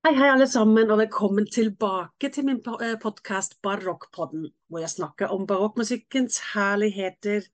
[0.00, 5.42] Hei, hei alle sammen, og velkommen tilbake til min podkast Barokkpodden, hvor jeg snakker om
[5.46, 7.44] barokkmusikkens herligheter.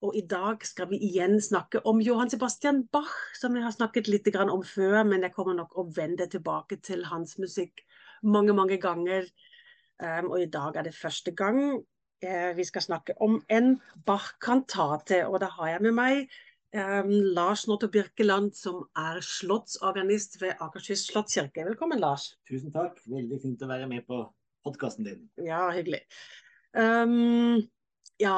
[0.00, 4.08] Og i dag skal vi igjen snakke om Johan Sebastian Bach, som vi har snakket
[4.08, 7.84] litt om før, men jeg kommer nok å vende tilbake til hans musikk
[8.22, 9.28] mange, mange ganger.
[10.00, 11.60] Um, og i dag er det første gang
[12.24, 16.32] eh, vi skal snakke om en Bach-kantate, og da har jeg med meg
[16.72, 21.66] Lars Notto Birkeland, som er slottsorganist ved Akershus slottskirke.
[21.66, 22.30] Velkommen, Lars.
[22.48, 22.96] Tusen takk.
[23.12, 24.22] Veldig fint å være med på
[24.64, 25.26] podkasten din.
[25.44, 26.00] Ja, hyggelig.
[26.72, 27.60] Um,
[28.22, 28.34] ja,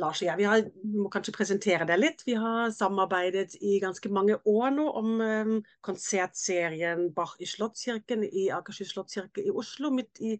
[0.00, 2.24] Lars og jeg, vi, har, vi, må kanskje presentere deg litt.
[2.26, 8.48] Vi har samarbeidet i ganske mange år nå om um, konsertserien Bach i Slottskirken i
[8.54, 10.36] Akershus slottskirke i Oslo, midt i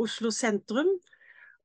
[0.00, 0.94] Oslo sentrum.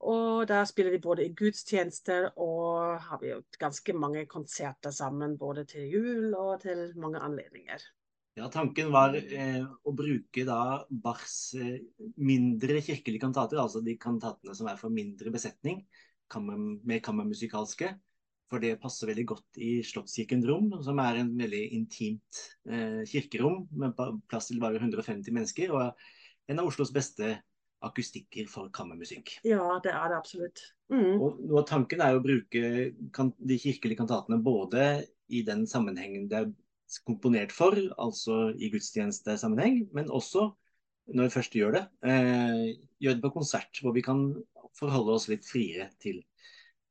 [0.05, 5.37] Og der spiller vi både i gudstjenester og har vi gjort ganske mange konserter sammen.
[5.41, 7.81] Både til jul og til mange anledninger.
[8.35, 11.77] Ja, Tanken var eh, å bruke da Bachs eh,
[12.19, 15.85] mindre kirkelige kantater, altså de kantatene som er for mindre besetning,
[16.27, 17.93] kammer, mer kammermusikalske.
[18.51, 23.63] For det passer veldig godt i Slottskirkens rom, som er en veldig intimt eh, kirkerom
[23.73, 23.95] med
[24.29, 25.71] plass til bare 150 mennesker.
[25.73, 27.37] Og en av Oslos beste
[27.85, 29.37] akustikker for kammermusikk.
[29.47, 30.61] Ja, det er det absolutt.
[30.93, 31.15] Mm.
[31.21, 36.53] Og av Tanken er å bruke de kirkelige kantatene både i den sammenhengen det er
[37.07, 40.51] komponert for, altså i gudstjenestesammenheng, men også
[41.13, 44.27] når vi først gjør det, eh, gjør det på konsert, hvor vi kan
[44.77, 46.21] forholde oss litt friere til,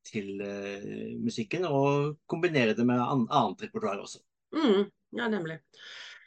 [0.06, 4.22] til eh, musikken, og kombinere det med annet repertoar også.
[4.54, 4.90] Mm.
[5.18, 5.60] Ja, nemlig.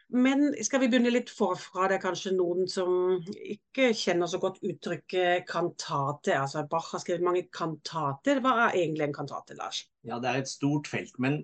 [0.09, 1.89] Men skal vi begynne litt forfra?
[1.89, 2.91] Det er kanskje noen som
[3.35, 6.31] ikke kjenner så godt uttrykket kantate.
[6.37, 8.39] Altså Bach har skrevet mange kantater.
[8.43, 9.83] Hva er egentlig en kantate, Lars?
[10.07, 11.17] Ja, det er et stort felt.
[11.19, 11.41] Men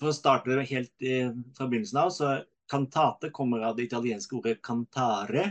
[0.00, 2.32] for å starte helt fra begynnelsen av, så
[2.70, 5.50] kantate kommer av det italienske ordet cantare,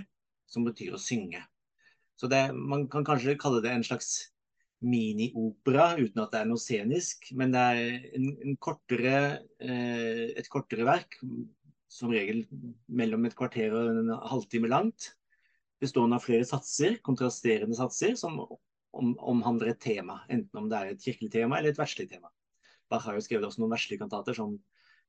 [0.49, 1.43] som betyr å synge.
[2.17, 4.31] Så det, man kan kanskje kalle det en slags
[4.79, 7.29] miniopera, uten at det er noe scenisk.
[7.37, 9.15] Men det er en, en kortere,
[9.61, 11.19] eh, et kortere verk
[11.89, 12.43] som regel
[12.87, 15.13] mellom et kvarter og en halvtime langt.
[15.81, 20.21] Bestående av flere satser, kontrasterende satser, som om, omhandler et tema.
[20.29, 22.29] Enten om det er et kirkelig tema eller et verslig tema.
[22.89, 24.57] Bach har jo skrevet også noen verslige kantater, som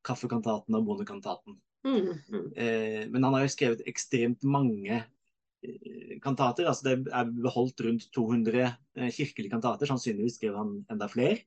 [0.06, 1.58] Kaffekantaten og Bondekantaten.
[1.84, 2.44] Mm, mm.
[2.56, 6.68] Eh, men han har jo skrevet ekstremt mange eh, kantater.
[6.68, 9.88] altså Det er beholdt rundt 200 eh, kirkelige kantater.
[9.88, 11.42] Sannsynligvis skrev han enda flere.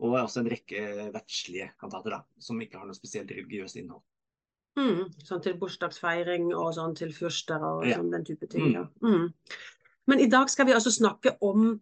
[0.00, 4.00] Og også en rekke verdslige kantater, da, som ikke har noe spesielt religiøst innhold.
[4.78, 7.98] Mm, sånn til bursdagsfeiring og sånn til fyrster og ja.
[7.98, 8.70] sånn den type ting.
[8.70, 8.76] Mm.
[8.76, 8.84] Ja.
[9.02, 9.32] Mm.
[10.10, 11.72] Men i dag skal vi altså snakke om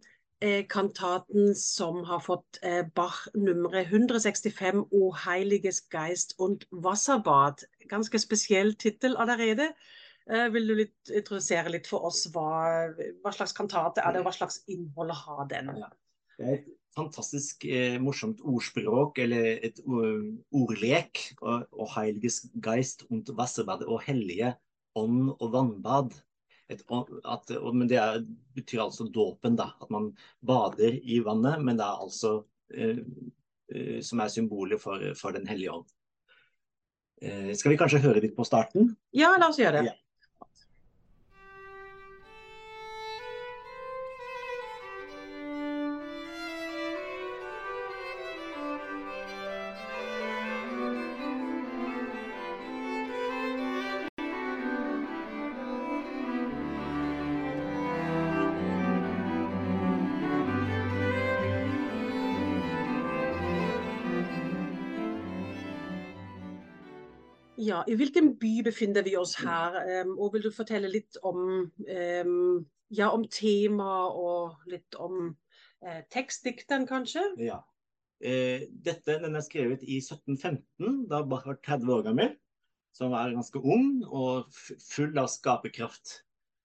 [0.41, 7.65] eh, kantaten som har fått eh, Bach-nummeret 165 O Heiliges Geist und Wasserbad.
[7.89, 9.71] Ganske spesiell tittel allerede.
[10.29, 12.89] Eh, vil du litt, introdusere litt for oss hva,
[13.23, 15.73] hva slags kantate er det, og hva slags innhold har den?
[15.79, 15.89] Ja.
[16.39, 21.23] Det er et fantastisk eh, morsomt ordspråk, eller et ordlek.
[21.41, 24.53] Og, og Heiliges Geist und Wasserbad, og hellige
[24.99, 26.17] ånd og vannbad.
[26.69, 28.21] Et, at, og, men det er,
[28.57, 29.71] betyr altså dåpen, da.
[29.81, 30.11] At man
[30.45, 32.35] bader i vannet, men det er altså
[32.73, 33.01] eh,
[33.73, 35.89] eh, som er symbolet for, for Den hellige ånd.
[37.21, 38.93] Eh, skal vi kanskje høre litt på starten?
[39.15, 39.89] Ja, la oss gjøre det.
[39.91, 39.97] Ja.
[67.59, 69.75] Ja, I hvilken by befinner vi oss her?
[70.03, 72.53] Um, og vil du fortelle litt om, um,
[72.95, 77.25] ja, om tema og litt om uh, tekstdikteren, kanskje?
[77.43, 77.59] Ja.
[78.19, 82.33] Eh, dette den er skrevet i 1715, da Bach var 30 år gammel.
[82.95, 84.49] Som var ganske ung og
[84.89, 86.17] full av skaperkraft.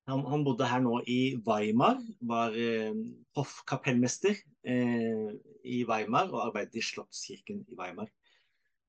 [0.08, 2.96] Han, han, bodde her nå i Weimar, var eh,
[3.36, 4.34] hoffkapellmester
[4.68, 5.30] eh,
[5.64, 8.10] i Weimar og arbeidet i Slottskirken i Weimar.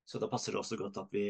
[0.06, 1.24] Så da passer det også godt at vi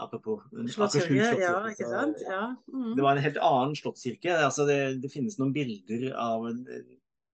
[0.00, 2.22] Apropos Slottskirke, ja, ikke sant?
[2.24, 2.54] Ja.
[2.72, 2.94] Mm.
[2.96, 4.32] Det var en helt annen slottskirke.
[4.46, 6.46] Altså det, det, finnes noen bilder av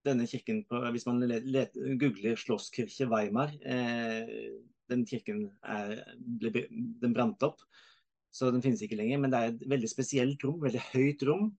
[0.07, 4.35] denne kirken på, Hvis man let, let, googler Slottskirke Weimar' eh,
[4.91, 7.63] Den kirken er, ble, den brant opp,
[8.35, 9.23] så den finnes ikke lenger.
[9.23, 10.59] Men det er et veldig spesielt rom.
[10.63, 11.53] Veldig høyt rom.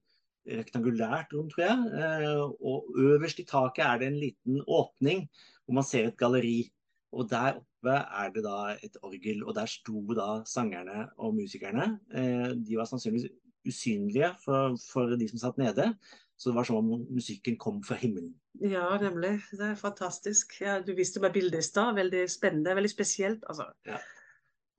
[0.59, 2.03] Rektangulært rom, tror jeg.
[2.03, 5.23] Eh, og øverst i taket er det en liten åpning
[5.63, 6.65] hvor man ser et galleri.
[7.11, 11.99] Og der oppe er det da et orgel, og der sto da sangerne og musikerne.
[12.13, 13.31] Eh, de var sannsynligvis
[13.67, 15.91] usynlige for, for de som satt nede.
[16.37, 18.33] Så det var som om musikken kom fra himmelen.
[18.61, 19.35] Ja, nemlig.
[19.51, 20.55] Det er fantastisk.
[20.61, 21.93] Ja, du viste meg bildet i stad.
[21.99, 23.43] Veldig spennende, veldig spesielt.
[23.49, 23.67] Altså.
[23.85, 23.99] Ja.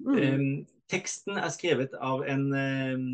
[0.03, 0.17] Mm.
[0.19, 3.05] Um, teksten er skrevet av en, um,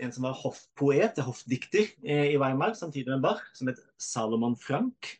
[0.00, 5.12] en som var hoffpoet, hoffdikter eh, i Weimar, samtidig med Bach, som het Salomon Frank.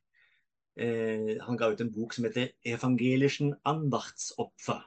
[0.80, 4.82] Eh, han ga ut en bok som heter 'Evangelischen Andachtsopfer'.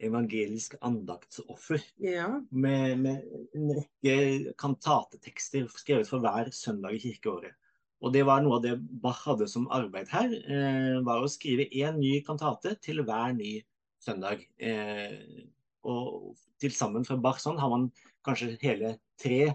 [0.00, 1.80] Evangelisk andaktsoffer.
[2.00, 2.40] Ja.
[2.50, 7.52] Med, med en rekke kantatetekster skrevet for hver søndag i kirkeåret.
[8.00, 11.68] Og det var noe av det Bach hadde som arbeid her, eh, var å skrive
[11.68, 13.58] én ny kantate til hver ny
[14.00, 14.46] søndag.
[14.56, 15.44] Eh,
[15.84, 17.90] og til sammen fra Bach sånn har man
[18.24, 19.52] kanskje hele tre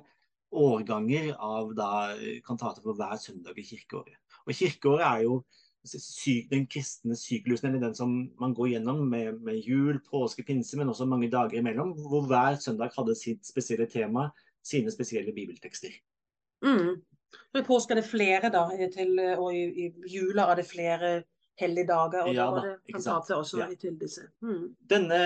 [0.54, 1.92] årganger av da
[2.46, 4.22] kantater for hver søndag i kirkeåret.
[4.46, 5.40] Og kirkeåret er jo
[5.88, 10.78] syk, den kristne syklusen, eller den som man går gjennom med, med jul, påske, pinse,
[10.78, 14.30] men også mange dager imellom, hvor hver søndag hadde sitt spesielle tema,
[14.66, 15.94] sine spesielle bibeltekster.
[16.66, 17.02] Mm.
[17.56, 21.12] I påske er det flere, da, til, og i, i jula er det flere
[21.60, 22.24] hellige dager.
[22.24, 22.62] Og Ja da var
[23.28, 23.68] det også Ja.
[23.80, 24.28] til disse.
[24.42, 24.76] Mm.
[24.90, 25.22] Denne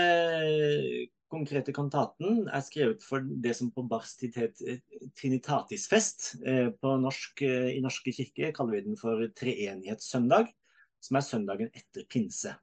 [1.29, 6.31] konkrete kantaten er skrevet for det som på Barstid tid het eh, Trinitatisfest.
[6.45, 10.49] Eh, På norsk, eh, I norske kirke kaller vi den for treenighetssøndag,
[10.99, 12.55] som er søndagen etter pinse.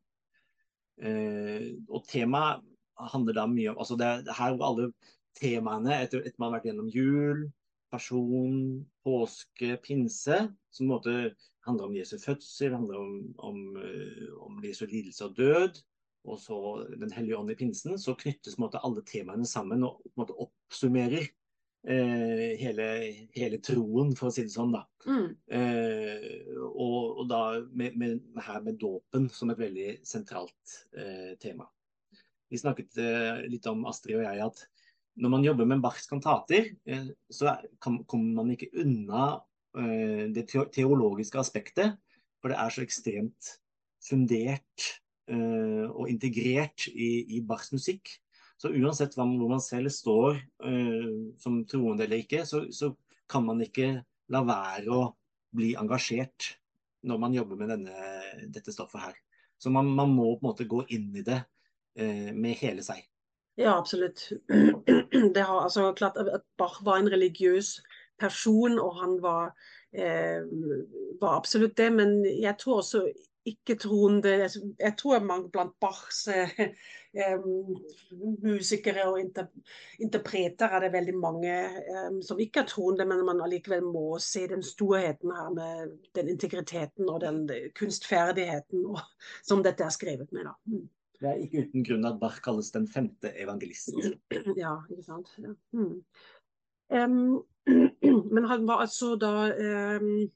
[0.96, 2.62] Og temaet
[3.12, 4.86] handler da mye om altså Det er her hvor alle
[5.36, 7.42] temaene etter, etter man har vært gjennom jul,
[7.92, 8.54] person,
[9.04, 10.38] påske, pinse,
[10.72, 11.16] som på en måte
[11.68, 13.12] handler om Jesu fødsel, handler om,
[13.44, 13.60] om,
[14.48, 15.82] om Jesu lidelse og død,
[16.26, 16.58] og så
[17.00, 22.52] Den hellige ånd i pinsen, så knyttes måte alle temaene sammen og måte oppsummerer eh,
[22.60, 22.88] hele,
[23.36, 24.74] hele troen, for å si det sånn.
[24.74, 24.84] da.
[25.06, 25.28] Mm.
[25.58, 31.68] Eh, og, og da med, med, her med dåpen som et veldig sentralt eh, tema.
[32.50, 34.66] Vi snakket eh, litt om Astrid og jeg at
[35.16, 39.28] når man jobber med Bachs kantater, eh, så kan, kommer man ikke unna
[39.78, 41.96] eh, det teologiske aspektet,
[42.42, 43.56] for det er så ekstremt
[44.04, 44.90] fundert
[45.26, 48.12] og integrert i, i Bachs musikk.
[48.56, 52.92] Så uansett hvor man selv står eh, som troende eller ikke, så, så
[53.28, 53.98] kan man ikke
[54.32, 55.02] la være å
[55.56, 56.54] bli engasjert
[57.06, 58.06] når man jobber med denne,
[58.52, 59.18] dette stoffet her.
[59.60, 61.42] Så man, man må på en måte gå inn i det
[62.00, 63.04] eh, med hele seg.
[63.56, 64.26] Ja, absolutt.
[65.36, 67.78] Det har altså klart at Bach var en religiøs
[68.20, 69.54] person, og han var,
[69.96, 70.44] eh,
[71.20, 71.88] var absolutt det.
[71.92, 73.06] Men jeg tror også
[73.46, 77.44] ikke-troende Jeg tror mange blant Bachs eh,
[78.42, 79.46] musikere og inter,
[80.02, 84.46] interpreter er det veldig mange eh, som ikke er troende, men man allikevel må se
[84.50, 87.46] den storheten her med den integriteten og den
[87.78, 89.02] kunstferdigheten og,
[89.46, 90.48] som dette er skrevet med.
[90.50, 90.56] da.
[90.66, 90.86] Mm.
[91.16, 94.18] Det er ikke uten grunn at Bach kalles den femte evangelisten.
[94.62, 95.32] Ja, ikke sant.
[95.40, 95.54] Ja.
[95.72, 96.02] Mm.
[96.88, 97.44] Um,
[98.34, 100.28] men han var altså da em,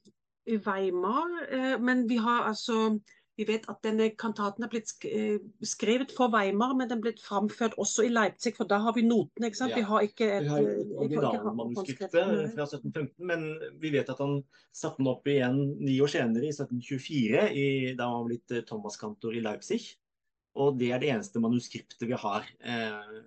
[0.47, 1.33] i Weimar.
[1.51, 2.99] eh, men vi har altså
[3.39, 7.21] Vi vet at denne kantaten er blitt eh, skrevet for Weimar, men den er blitt
[7.23, 9.47] framført også i Leipzig, for da har vi notene.
[9.47, 9.71] ikke sant?
[9.71, 9.77] Ja.
[9.79, 13.45] Vi har ikke et eh, originalmanuskriptet fra 1715, men
[13.81, 14.41] vi vet at han
[14.75, 17.65] satte den opp igjen ni år senere, i 1724, i,
[17.97, 19.79] da han var blitt Thomas-kantor i Leipzig.
[20.59, 23.21] Og det er det eneste manuskriptet vi har eh,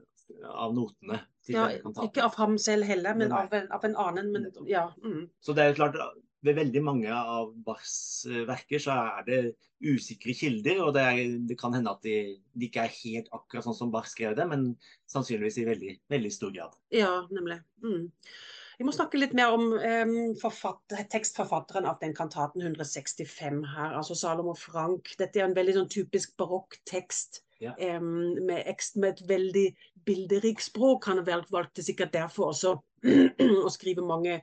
[0.53, 2.11] av notene til Ja, denne kantaten.
[2.13, 4.31] ikke av ham selv heller, men av en, av en annen.
[4.37, 5.25] Men, ja, mm.
[5.41, 5.97] Så det er klart,
[6.45, 7.95] ved veldig mange av Bachs
[8.29, 9.39] eh, verker så er det
[9.85, 12.17] usikre kilder, og det, er, det kan hende at de,
[12.55, 14.73] de ikke er helt akkurat sånn som Bach skrev det, men
[15.11, 16.77] sannsynligvis i veldig, veldig stor grad.
[16.95, 17.61] Ja, nemlig.
[17.85, 18.11] Mm.
[18.79, 24.17] Vi må snakke litt mer om um, forfatter, tekstforfatteren av den kantaten 165 her, altså
[24.19, 25.13] Salomo Frank.
[25.21, 27.71] Dette er en veldig sånn typisk barokk tekst Ja.
[27.79, 28.67] Um, med,
[28.99, 29.69] med et veldig
[30.05, 31.07] bilderikt språk.
[31.07, 32.75] Han valgte sikkert derfor også
[33.67, 34.41] å skrive mange,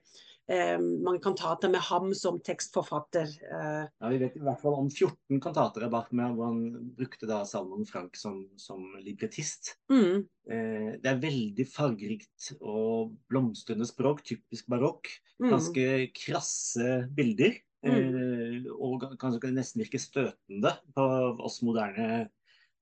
[0.52, 3.30] em, mange kantater med ham som tekstforfatter.
[3.48, 6.92] Eh, Ja, vi vet i hvert fall om 14 kantater av Bartmer med, hvor han
[6.98, 9.78] brukte da Salmon Frank som, som librettist.
[9.92, 15.08] mm, Eh, det er veldig fargerikt og blomstrende språk, typisk barokk.
[15.40, 15.86] mm, Ganske
[16.18, 17.60] krasse bilder.
[17.84, 18.68] Mm.
[18.78, 21.06] og kanskje kan det nesten virke støtende på
[21.42, 22.28] oss moderne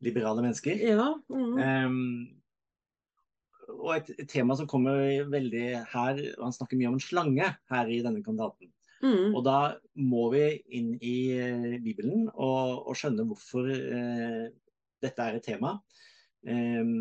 [0.04, 0.76] liberale mennesker.
[0.76, 2.39] ja, mm, Ehm,
[3.78, 7.50] og et, et tema som kommer veldig her, og han snakker mye om en slange
[7.72, 8.72] her i denne kandidaten.
[9.04, 9.60] mm, Og da
[9.96, 10.46] må vi
[10.80, 14.50] inn i eh, Bibelen og, og skjønne hvorfor eh,
[15.04, 15.78] dette er et tema.
[16.48, 16.96] Eh,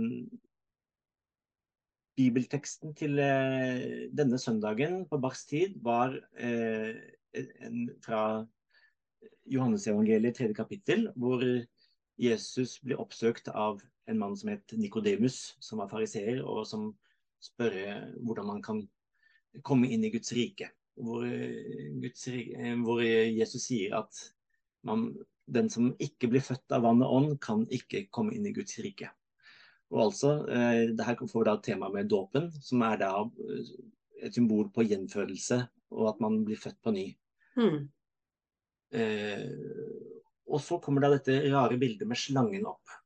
[2.19, 6.95] bibelteksten til eh, denne søndagen på Bachs tid var eh,
[7.39, 8.23] en, fra
[9.49, 11.43] Johannesevangeliet tredje kapittel, hvor
[12.19, 13.79] Jesus blir oppsøkt av
[14.09, 16.91] en mann som het Nikodemus, som var fariseer, og som
[17.43, 17.77] spør
[18.25, 18.83] hvordan man kan
[19.67, 20.71] komme inn i Guds rike.
[20.99, 21.23] Hvor,
[22.03, 22.25] Guds,
[22.83, 24.23] hvor Jesus sier at
[24.89, 25.13] man,
[25.47, 28.79] den som ikke blir født av vann og ånd, kan ikke komme inn i Guds
[28.83, 29.11] rike.
[29.95, 33.13] Og altså, eh, det her får vi da tema med dåpen, som er da
[34.21, 35.63] et symbol på gjenfødelse,
[35.95, 37.07] og at man blir født på ny.
[37.57, 37.89] Mm.
[38.99, 39.47] Eh,
[40.49, 42.99] og så kommer da dette rare bildet med slangen opp.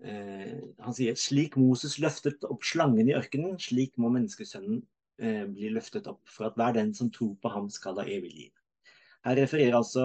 [0.00, 4.80] Eh, han sier slik Moses løftet opp slangen i ørkenen, slik må menneskesønnen
[5.20, 8.32] eh, bli løftet opp, for at hver den som tror på ham skal ha evig
[8.32, 8.52] liv.
[9.26, 10.04] Her refererer altså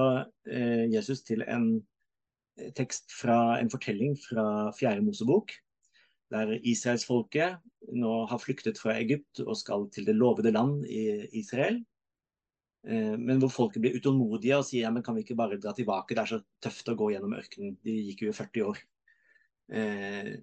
[0.51, 1.77] eh, Jesus til en
[2.75, 5.53] tekst fra en fortelling fra Fjerde Mosebok,
[6.31, 7.59] der israelsfolket
[7.95, 11.81] nå har flyktet fra Egypt og skal til det lovede land i Israel.
[12.85, 16.15] Men hvor folket blir utålmodige og sier ja, men kan vi ikke bare dra tilbake,
[16.15, 17.75] det er så tøft å gå gjennom ørkenen.
[17.85, 18.81] De gikk jo i 40 år.
[19.74, 20.36] Eh,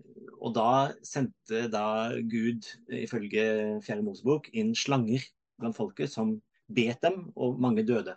[0.42, 3.44] og da sendte da Gud, ifølge
[3.84, 5.24] Fjerde Mosebok, inn slanger
[5.60, 6.36] blant folket som
[6.72, 8.16] bet dem, og mange døde.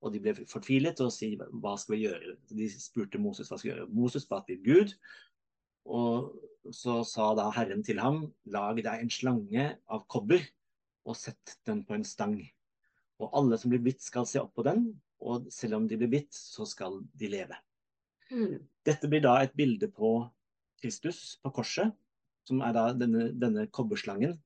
[0.00, 2.36] Og de ble fortvilet og sier hva skal vi gjøre?
[2.54, 3.88] De spurte Moses hva skal vi gjøre.
[3.92, 4.94] Moses ba til Gud,
[5.88, 6.36] og
[6.74, 10.44] så sa da Herren til ham, lag deg en slange av kobber
[11.08, 12.38] og sett den på en stang.
[13.18, 16.12] Og alle som blir bitt, skal se opp på den, og selv om de blir
[16.12, 17.56] bitt, så skal de leve.
[18.30, 18.60] Mm.
[18.86, 20.20] Dette blir da et bilde på
[20.82, 21.94] Kristus på korset,
[22.48, 24.36] som er da denne, denne kobberslangen.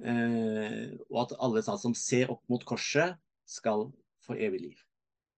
[0.00, 3.18] Eh, og at alle som ser opp mot korset,
[3.50, 3.88] skal
[4.22, 4.82] få evig liv.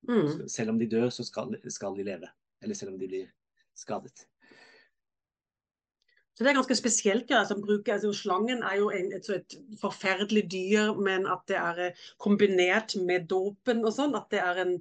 [0.09, 0.49] Mm.
[0.50, 2.28] Selv om de dør, så skal, skal de leve.
[2.61, 3.30] Eller selv om de blir
[3.78, 4.26] skadet.
[6.33, 7.31] Så det er ganske spesielt.
[7.31, 11.59] ja, som bruker, altså Slangen er jo en, et, et, forferdelig dyr, men at det
[11.61, 14.73] er eh, kombinert med dåpen og sånn, at det er en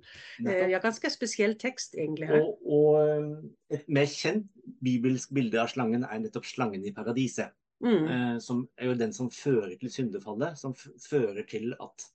[0.47, 2.31] eh, ja, ganske spesiell tekst, egentlig.
[2.39, 4.47] Og, og, eh, et mer kjent
[4.81, 7.51] bibelsk bilde av slangen er nettopp slangen i paradiset.
[7.81, 8.07] Mm.
[8.07, 12.07] Eh, som er jo den som fører til syndefallet, som fører til at,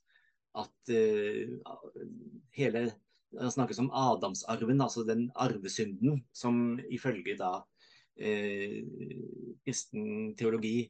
[0.63, 2.05] at uh,
[2.57, 2.89] hele
[3.37, 7.59] Det snakkes om Adamsarven, altså den arvesynden som ifølge da
[8.17, 10.87] kristen teologi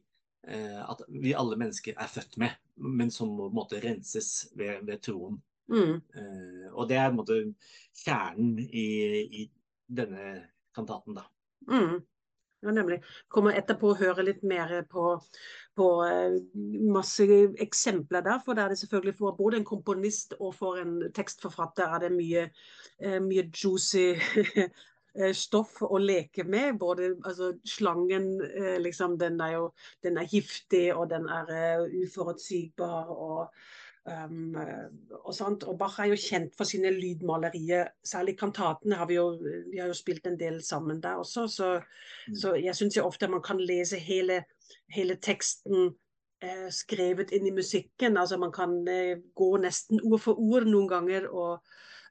[0.47, 5.01] eh, at vi alle mennesker er født med, men som må måte renses ved, ved
[5.03, 5.39] troen.
[5.67, 5.97] Mm.
[5.97, 7.39] Eh, og det er på en måte
[8.03, 8.87] kjernen i,
[9.41, 9.47] i
[9.87, 10.37] denne
[10.75, 11.27] kantaten, da.
[11.67, 11.99] Mm.
[12.65, 13.03] Ja, nemlig.
[13.29, 15.11] Kommer etterpå å høre litt mer på,
[15.77, 15.87] på
[16.89, 17.27] masse
[17.61, 18.39] eksempler der.
[18.41, 22.09] For det er det selvfølgelig for både en komponist og for en tekstforfatter er det
[22.15, 22.47] mye,
[23.21, 24.07] mye juicy
[24.57, 24.69] Eh,
[25.33, 26.77] stoff å leke med.
[26.81, 29.65] Både altså, slangen eh, liksom, den er jo
[30.05, 33.11] den er giftig, og den er uh, uforutsigbar.
[33.11, 33.51] og
[34.07, 34.55] Um,
[35.25, 35.65] og, sånt.
[35.67, 37.89] og Bach er jo kjent for sine lydmalerier.
[38.07, 39.25] Særlig kantatene har vi jo,
[39.67, 41.43] vi har jo spilt en del sammen der også.
[41.51, 41.71] Så,
[42.29, 42.35] mm.
[42.39, 44.45] så jeg syns ofte man kan lese hele,
[44.95, 45.89] hele teksten
[46.39, 48.15] eh, skrevet inn i musikken.
[48.17, 51.27] altså Man kan eh, gå nesten ord for ord noen ganger.
[51.27, 51.59] og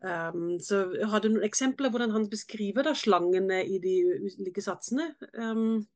[0.03, 3.95] Um, så Har du noen eksempler hvordan han beskriver da slangene i de
[4.27, 5.13] ulike satsene?
[5.35, 5.87] Um,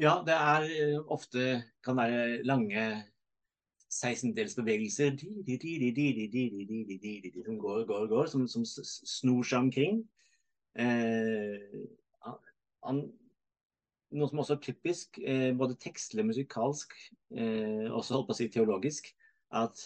[0.00, 2.84] ja, det er uh, ofte kan være lange
[3.90, 5.16] 16-delsbevegelser
[7.44, 10.04] som går og går går, som, som snor seg omkring.
[10.78, 11.58] Eh,
[12.86, 13.00] han,
[14.14, 16.94] noe som også er typisk, eh, både tekstlig, musikalsk,
[17.34, 19.10] eh, også holdt på å si teologisk,
[19.50, 19.82] at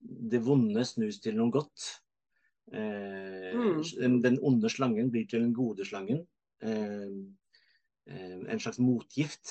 [0.00, 1.88] det vonde snus til noe godt.
[2.72, 3.80] Mm.
[3.80, 6.26] Eh, den onde slangen blir til den gode slangen.
[6.62, 7.10] Eh,
[8.06, 9.48] eh, en slags motgift.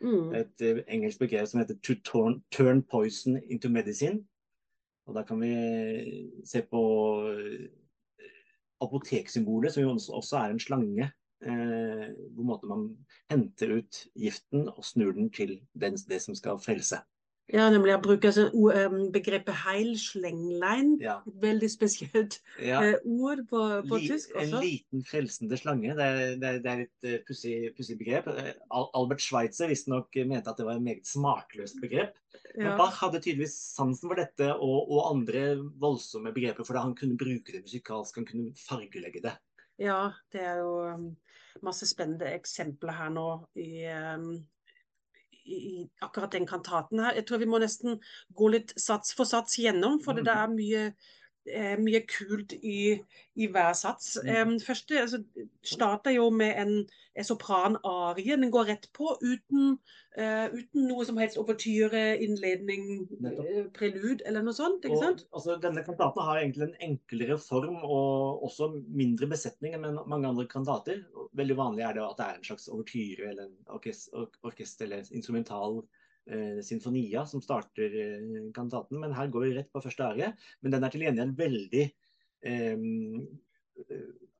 [0.00, 0.34] Mm.
[0.34, 4.24] Et engelsk begrep som heter 'to turn, turn, poison into medicine'.
[5.06, 6.82] Og Da kan vi se på
[8.80, 11.12] apoteksymbolet, som jo også er en slange.
[11.40, 12.96] Eh, hvor man
[13.30, 16.98] henter ut giften og snur den til den, det som skal frelse.
[17.48, 17.90] Ja, nemlig.
[17.94, 18.44] Jeg bruker altså,
[19.12, 20.90] begrepet heilslenglein.
[21.00, 21.18] Ja.
[21.26, 22.82] Et veldig spesielt ja.
[22.82, 24.58] uh, ord på, på Li tysk også.
[24.58, 25.94] En liten frelsende slange.
[25.96, 28.28] Det er, det er, det er et uh, pussig begrep.
[28.68, 32.18] Albert Schweitzer visstnok mente at det var et meget smakløst begrep.
[32.58, 35.42] Men Bach hadde tydeligvis sansen for dette og, og, andre
[35.80, 39.34] voldsomme begreper, fordi han kunne bruke det musikalsk, han kunne fargelegge det.
[39.78, 40.72] Ja, det er jo
[41.64, 43.28] masse spennende eksempler her nå
[43.58, 43.84] i
[44.16, 44.32] um,
[45.48, 47.16] i akkurat den kantaten her.
[47.16, 47.98] Jeg tror vi må nesten
[48.36, 50.24] gå litt sats for sats gjennom, for mm.
[50.26, 50.82] det er mye,
[51.78, 52.98] mye kult i,
[53.38, 54.16] i, hver sats.
[54.24, 55.22] Um, første altså,
[55.64, 56.72] starter jo med en,
[57.14, 58.36] en sopran-arie.
[58.36, 59.76] Den går rett på uten,
[60.18, 64.84] uh, uten noe som helst overtyre, innledning, uh, prelud eller noe sånt.
[64.86, 65.24] ikke sant?
[65.28, 70.30] Og, altså, denne kantaten har egentlig en enklere form og også mindre besetning enn mange
[70.30, 71.04] andre kantater.
[71.38, 75.08] Veldig vanlig er det at det er en slags overtyre eller en orkester, orkester eller
[75.14, 75.97] instrumental eh,
[76.64, 80.32] sinfonia som starter eh, kantaten, men her går vi rett på første arie.
[80.62, 81.84] Men den er til gjengjeld veldig
[82.44, 82.88] eh,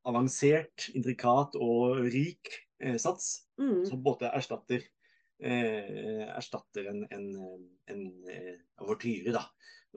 [0.08, 3.80] avansert, intrikat og rik eh, sats, Mm.
[3.88, 4.84] som både erstatter
[5.42, 7.24] eh, erstatter en, en,
[7.90, 9.40] en eh, avortyre, da.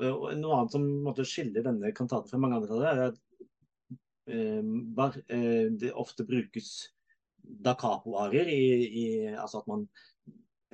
[0.01, 3.19] Og noe annet som måtte skille denne kantaten fra mange andre, er at
[4.33, 4.65] eh,
[4.97, 6.71] bar, eh, det ofte brukes
[7.37, 8.49] da capo-arier
[9.37, 9.85] Altså at man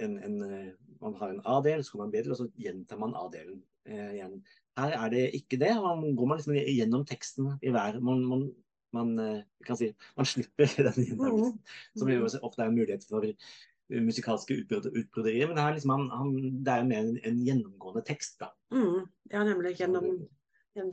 [0.03, 0.69] en, en, eh,
[1.01, 4.39] man har en A-del, så kommer man B-del, og så gjentar man A-delen eh, igjen.
[4.77, 5.73] Her er det ikke det.
[5.81, 7.99] Man går man liksom gjennom teksten i hver.
[8.03, 8.47] Man, man,
[8.93, 11.57] man, eh, kan si, man slipper den gjennomgangen,
[11.97, 15.49] som jo ofte er en mulighet for eh, musikalske utbroderier.
[15.49, 18.51] Men her liksom han, han, det er jo mer en, en gjennomgående tekst, da.
[18.75, 19.07] Mm.
[19.33, 20.11] Ja, nemlig gjennom,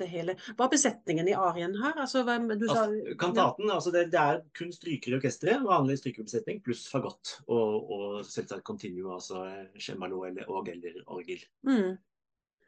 [0.00, 0.36] det hele.
[0.56, 1.98] Hva er besetningen i arien her?
[2.04, 5.98] Altså, hvem, du sa, kantaten, kantaten, altså det, det er kun strykere i orkesteret, vanlig
[6.00, 7.36] strykerbesetning, pluss fagott.
[7.46, 9.44] Og, og selvsagt continuo, altså
[9.80, 11.44] cembalo eller, og eller orgel.
[11.68, 11.94] Mm.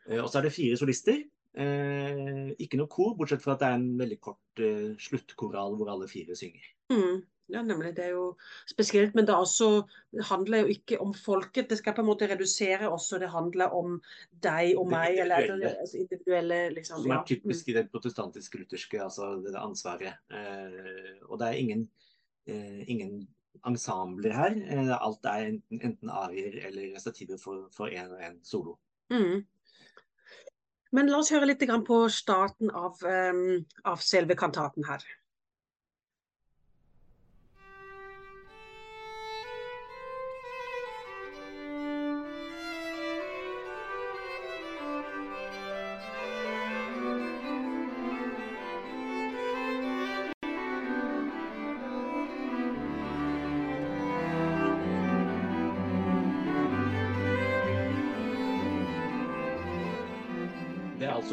[0.08, 1.24] Eh, Og så er det fire solister.
[1.56, 5.92] Eh, ikke noe kor, bortsett fra at det er en veldig kort eh, sluttkoral hvor
[5.92, 6.68] alle fire synger.
[6.92, 7.22] Mm.
[7.48, 7.92] Ja, nemlig.
[7.96, 8.24] Det er jo
[8.66, 9.84] spesielt, men det, også,
[10.14, 11.68] det handler jo ikke om folket.
[11.70, 13.20] Det skal på en måte redusere også.
[13.22, 14.00] Det handler om
[14.42, 17.04] deg og meg, eller altså, individuelle liksom.
[17.04, 17.20] Som ja.
[17.20, 20.18] er typisk i det protestantisk lutherske, altså det, det ansvaret.
[20.34, 21.88] Eh, og det er ingen,
[22.50, 23.20] eh, ingen
[23.66, 24.56] ensembler her.
[24.66, 28.78] Eh, alt er enten, enten arier eller stativer for, for en og en solo.
[29.14, 29.44] Mm.
[30.96, 35.02] Men la oss høre litt på starten av, um, av selve kantaten her.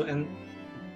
[0.03, 0.27] Er altså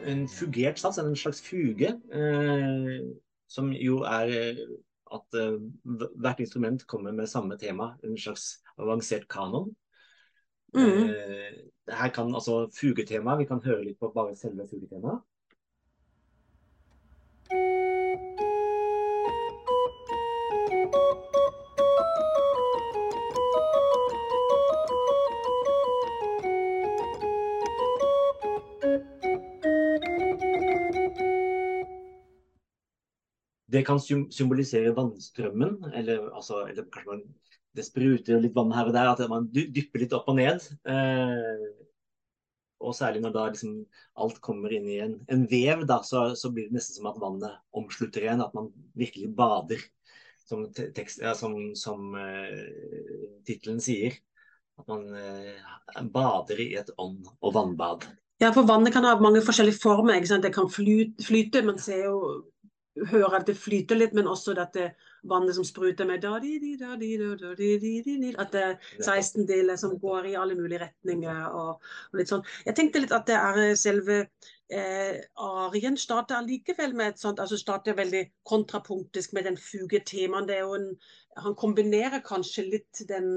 [0.04, 3.06] en, en fugert sats, en slags fuge, eh,
[3.48, 4.58] som jo er eh,
[5.16, 5.56] at eh,
[6.20, 9.72] hvert instrument kommer med samme tema, en slags avansert kanon.
[10.76, 11.10] Mm.
[11.10, 11.56] Eh,
[11.88, 15.24] her kan altså fugetema, vi kan høre litt på bare selve fugetemaet.
[33.78, 37.26] Det kan symbolisere vannstrømmen, eller, altså, eller kanskje man,
[37.78, 40.64] det spruter litt vann her og der, at man dypper litt opp og ned.
[40.90, 41.68] Eh,
[42.82, 43.78] og særlig når da liksom
[44.22, 47.22] alt kommer inn i en, en vev, da, så, så blir det nesten som at
[47.22, 49.82] vannet omslutter en, at man virkelig bader,
[50.48, 54.18] som, te- tekst, ja, som, som eh, tittelen sier.
[54.78, 58.06] At man eh, bader i et ånd- og vannbad.
[58.42, 60.22] Ja, for vannet kan ha mange forskjellige former.
[60.22, 62.20] Det kan flyte, flyte, man ser jo
[63.12, 64.92] hører at det flyter litt, men også dette
[65.28, 68.34] vannet som spruter med da, di, di, da, di, da, da, di, di, di, di,
[68.40, 72.46] At det er 16 deler som går i alle mulige retninger og, og litt sånn.
[72.66, 74.20] Jeg tenkte litt at det er eh, selve
[74.70, 80.48] eh, arien starter allikevel med et sånt, altså starter veldig kontrapunktisk med den fugetemaen.
[80.50, 80.92] Det er jo en,
[81.44, 83.32] han kombinerer kanskje litt den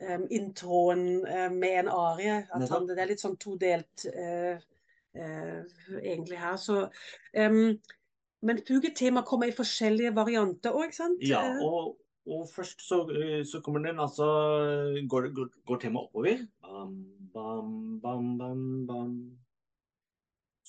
[0.00, 2.42] um, introen eh, med en arie.
[2.54, 4.60] At han, det er litt sånn todelt uh,
[5.16, 5.62] uh,
[6.00, 6.58] egentlig her.
[6.60, 6.84] Så
[7.32, 7.78] em,
[8.46, 11.20] men fugetema kommer i forskjellige varianter òg, ikke sant?
[11.24, 11.98] Ja, Eh, og,
[12.30, 14.26] og først så, eh, så kommer den altså
[15.10, 16.44] Går, går, går temaet oppover.
[16.64, 16.96] Bam,
[17.34, 17.70] bam,
[18.02, 19.14] bam, bam, bam.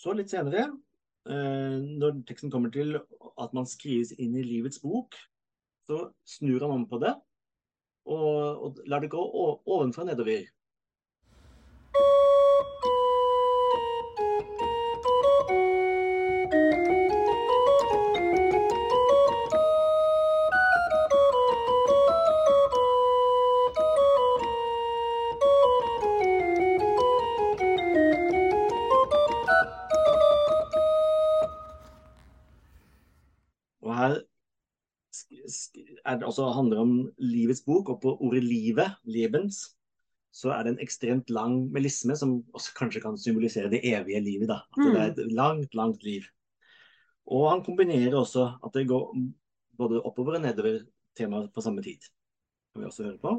[0.01, 0.67] Så litt senere,
[1.29, 5.15] eh, når teksten kommer til at man skrives inn i livets bok,
[5.89, 7.13] så snur han om på det
[8.10, 10.47] og, og lar det gå ovenfra og nedover.
[36.05, 39.63] Er det også handler om livets bok, og på ordet livet, lebens,
[40.31, 44.47] så er det en ekstremt lang melisme som også kanskje kan symbolisere det evige livet.
[44.49, 44.61] da.
[44.77, 46.23] At det er et langt, langt liv.
[47.27, 49.11] Og han kombinerer også at det går
[49.77, 50.79] både oppover og nedover
[51.17, 51.99] temaet på samme tid.
[52.73, 53.35] Kan vi også høre på.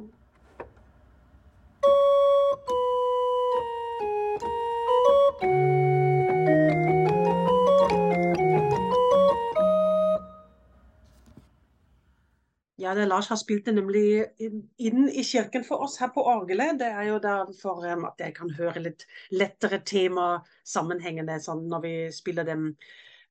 [12.82, 16.80] Ja, det Lars har spilt det nemlig inn, i kirken for oss her på orgelet.
[16.80, 21.84] Det er jo derfor um, at jeg kan høre litt lettere tema sammenhengende sånn når
[21.84, 22.64] vi spiller dem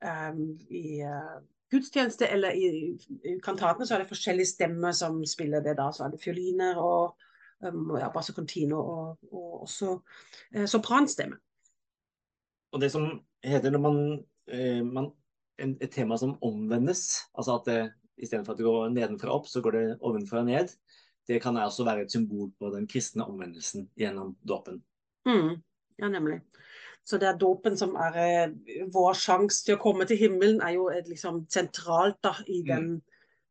[0.07, 0.39] um,
[0.71, 1.41] i uh,
[1.73, 2.95] gudstjeneste eller i,
[3.27, 5.89] i kantatene, så er det forskjellige stemmer som spiller det da.
[5.91, 7.17] Så er det fioliner og
[7.59, 11.41] um, ja, basso contino og, og også uh, sopranstemme.
[12.71, 14.03] Og det som heter når man,
[14.47, 15.11] uh, man
[15.59, 17.81] en, et tema som omvendes, altså at det
[18.21, 20.73] istedenfor at det går nedenfra opp, så går det ovenfra ned.
[21.27, 24.81] Det kan også være et symbol på den kristne omvendelsen gjennom dåpen.
[25.27, 25.61] Mm,
[26.01, 26.41] ja, nemlig.
[27.03, 28.51] Så det er dåpen som er eh,
[28.93, 32.91] vår sjanse til å komme til himmelen, er jo et, liksom sentralt da, i den,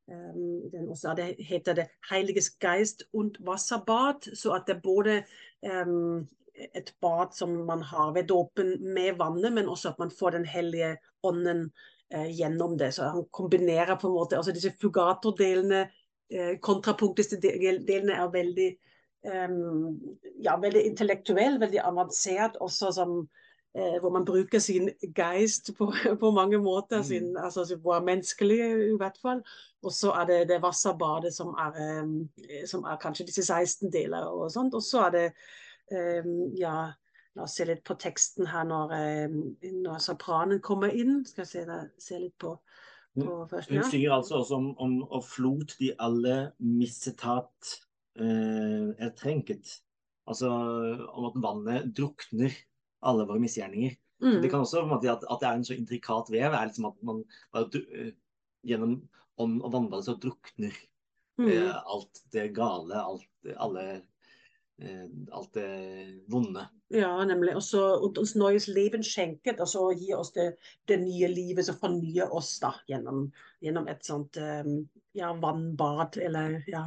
[0.06, 0.14] mm.
[0.14, 5.22] um, den også, Det heter det 'Heiliges Geist und Wasserbad', så at det er både
[5.66, 6.28] um,
[6.74, 10.44] et bad som man har ved dåpen med vannet, men også at man får Den
[10.44, 11.70] hellige ånden
[12.10, 12.92] gjennom det.
[12.94, 15.84] Så han kombinerer på en måte altså disse fugatordelene,
[16.32, 18.70] eh, kontrapunktiske-delene er veldig
[19.26, 20.00] um,
[20.42, 23.16] ja, veldig intellektuell, veldig avansert, også som
[23.76, 25.90] eh, hvor man bruker sin geist på,
[26.22, 27.42] på mange måter, sin, mm.
[27.44, 29.42] altså hvor menneskelig i hvert fall.
[29.82, 34.28] Og så er det det Wasserbadet som er, eh, som er kanskje disse 16 deler
[34.28, 34.74] og sånt.
[34.74, 35.26] Og så er det
[35.92, 36.90] eh, ja,
[37.38, 39.34] La oss se litt på teksten her når, eh,
[39.84, 41.20] når sopranen kommer inn.
[41.28, 41.62] Skal se,
[42.02, 42.56] se litt på,
[43.18, 43.84] på først, ja.
[43.84, 47.76] Hun synger altså også om, om å flot de alle missetat
[48.18, 49.76] eh, er trenket.
[50.30, 52.54] Altså om at vannet drukner
[53.06, 53.94] alle våre misgjerninger.
[54.20, 54.42] Mm.
[54.42, 56.98] Det kan også måte, at, at, det er en så intrikat vev, er liksom at
[57.06, 57.22] man
[57.54, 58.10] bare, uh,
[58.68, 58.98] gjennom
[59.40, 60.74] ånd og vannbad så drukner
[61.40, 61.46] mm.
[61.48, 63.24] eh, alt det gale, alt,
[63.56, 64.00] alle Eh,
[64.80, 65.70] alt det
[66.32, 66.62] vonde.
[66.90, 67.52] Ja, nemlig.
[67.58, 70.54] Og så oss neues Leben skjenket, og så gi oss det,
[70.88, 73.28] det, nye livet som fornyer oss da, gjennom,
[73.62, 74.80] gjennom et sånt um,
[75.16, 76.84] ja, vannbad, eller ja,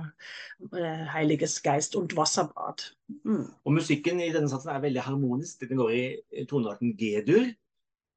[0.75, 2.84] eh, Heiliges Geist und Wasserbad.
[3.23, 3.47] Mm.
[3.63, 5.63] Og musikken i denne satsen er veldig harmonisk.
[5.69, 7.51] Den går i tonearten G-dur,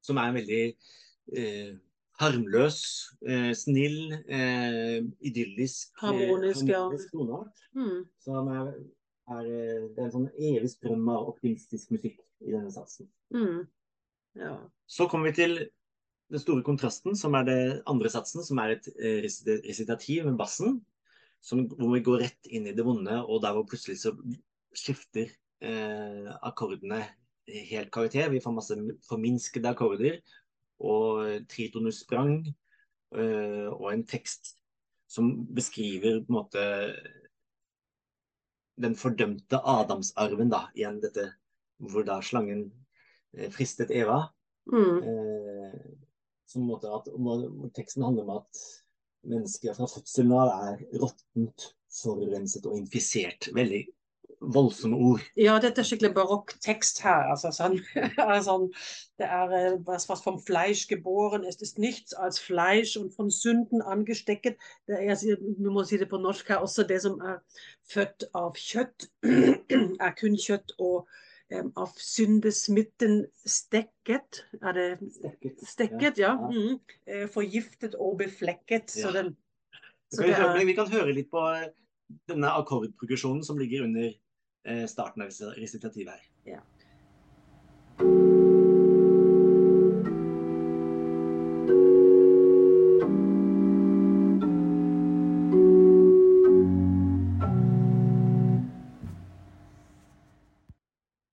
[0.03, 0.63] som er en veldig
[1.37, 1.75] eh,
[2.21, 2.81] harmløs,
[3.27, 7.11] eh, snill, eh, idyllisk, harmonisk, harmonisk ja.
[7.13, 7.65] toneart.
[7.77, 8.05] Mm.
[8.23, 8.71] Som er
[9.27, 13.09] er, eh, det er en sånn evig strøm av optimistisk musikk i denne satsen.
[13.33, 13.65] Mm.
[14.37, 14.53] Ja.
[14.87, 15.57] Så kommer vi til
[16.31, 20.81] den store kontrasten, som er det andre satsen, som er et eh, resitativ med bassen.
[21.43, 24.11] Som, hvor vi går rett inn i det vonde, og der hvor plutselig så
[24.75, 25.29] skifter
[25.63, 27.03] eh, akkordene
[27.47, 28.31] helt karakter.
[28.33, 30.17] Vi får masse forminskede akkorder
[30.83, 34.55] og tritonussprang eh, og en tekst
[35.07, 36.65] som beskriver på en måte
[38.77, 41.31] den fordømte Adamsarven, da, igjen dette
[41.77, 42.67] hvor da slangen
[43.37, 44.27] eh, fristet Eva.
[44.71, 44.97] Mm.
[45.03, 45.79] Eh,
[46.47, 47.09] som måte at,
[47.75, 48.61] teksten handler om at
[49.27, 53.49] mennesket fra fødselen av er råttent, forurenset og infisert.
[53.55, 53.83] Veldig
[54.39, 55.21] voldsomme ord.
[55.39, 57.25] Ja, dette er skikkelig barokk tekst her.
[57.31, 57.79] Altså, sånn,
[58.47, 58.67] sånn,
[59.17, 63.31] det er eh, was, was vom Fleisch geboren es ist nichts als Fleisch und von
[63.33, 64.59] Sünden angesteckt.
[64.87, 67.39] Det er, vi må si det på norsk her, også det som er
[67.89, 69.09] født av kjøtt,
[70.05, 70.77] er kun kjøtt.
[70.77, 71.07] og
[71.53, 74.43] um, av syndesmitten stekket.
[74.61, 75.65] Er det stekket?
[75.65, 76.35] stekket ja.
[76.35, 76.51] ja.
[76.51, 76.79] Mm.
[77.07, 78.93] Eh, forgiftet og beflekket.
[78.97, 79.07] Ja.
[79.07, 79.33] Så den,
[80.13, 81.69] så vi, kan høre, vi kan høre litt på eh,
[82.29, 84.13] denne akkordprogresjonen som ligger under
[84.87, 86.25] starten av resitativet her.
[86.55, 86.63] Ja.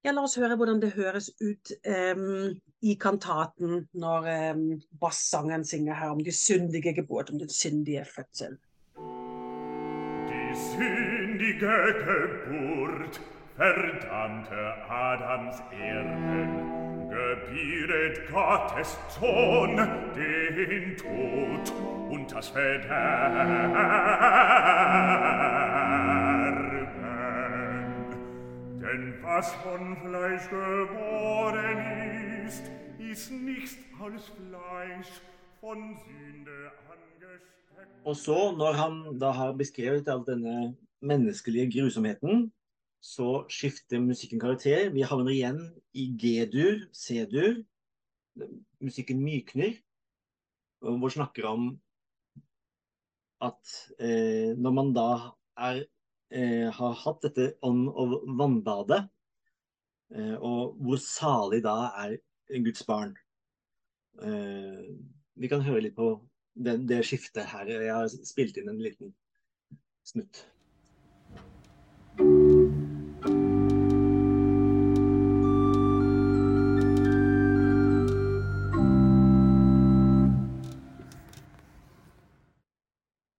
[0.05, 2.51] Ja, la oss høre hvordan det høres ut um,
[2.85, 4.64] i kantaten når um,
[5.01, 8.59] bassangeren synger her om de syndige geburt, om den syndige fødsel.
[10.55, 11.95] sündige
[12.47, 13.21] Geburt,
[13.57, 19.77] verdammte Adams Erden, gebiert Gottes Sohn
[20.14, 21.73] den Tod
[22.11, 23.75] und das Verderben.
[28.81, 31.79] Denn was von Fleisch geboren
[32.47, 35.21] ist, ist nichts als Fleisch
[35.61, 37.13] von Sünde an.
[38.04, 42.50] Og så, når han da har beskrevet all denne menneskelige grusomheten,
[43.04, 44.90] så skifter musikken karakter.
[44.92, 45.60] Vi havner igjen
[45.92, 47.62] i G-dur, C-dur.
[48.80, 49.76] Musikken mykner.
[50.84, 51.66] Hvor snakker om
[53.44, 55.08] at eh, når man da
[55.56, 55.82] er,
[56.32, 59.02] eh, har hatt dette ånd- og vannbadet,
[60.14, 62.16] eh, og hvor salig da er
[62.64, 63.16] Guds barn.
[64.22, 64.92] Eh,
[65.37, 66.14] vi kan høre litt på
[66.55, 67.67] det, det skiftet her.
[67.67, 69.14] Jeg har spilt inn en liten
[70.07, 70.45] snutt.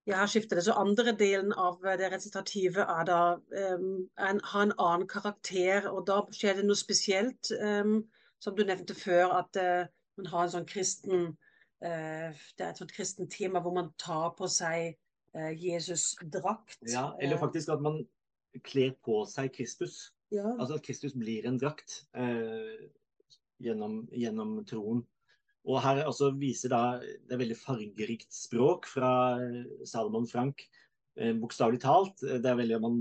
[0.06, 0.65] Ja, her skifter det.
[0.67, 6.06] Så andre delen av det resitativet er da um, en, har en annen karakter, og
[6.08, 7.49] da skjer det noe spesielt.
[7.62, 8.04] Um,
[8.43, 9.88] som du nevnte før, at uh,
[10.19, 11.32] man har en sånn kristen
[11.85, 14.95] Det er et sånt kristent tema hvor man tar på seg
[15.37, 16.79] uh, Jesus-drakt.
[16.89, 18.01] Ja, eller faktisk at man
[18.65, 20.15] kler på seg Kristus.
[20.33, 20.47] Ja.
[20.57, 22.87] Altså at Kristus blir en drakt eh,
[23.63, 25.03] gjennom, gjennom troen.
[25.65, 29.11] Og her også viser da det er veldig fargerikt språk fra
[29.87, 30.65] Salomon Frank.
[31.17, 32.21] Eh, Bokstavelig talt.
[32.21, 32.99] Det er veldig man,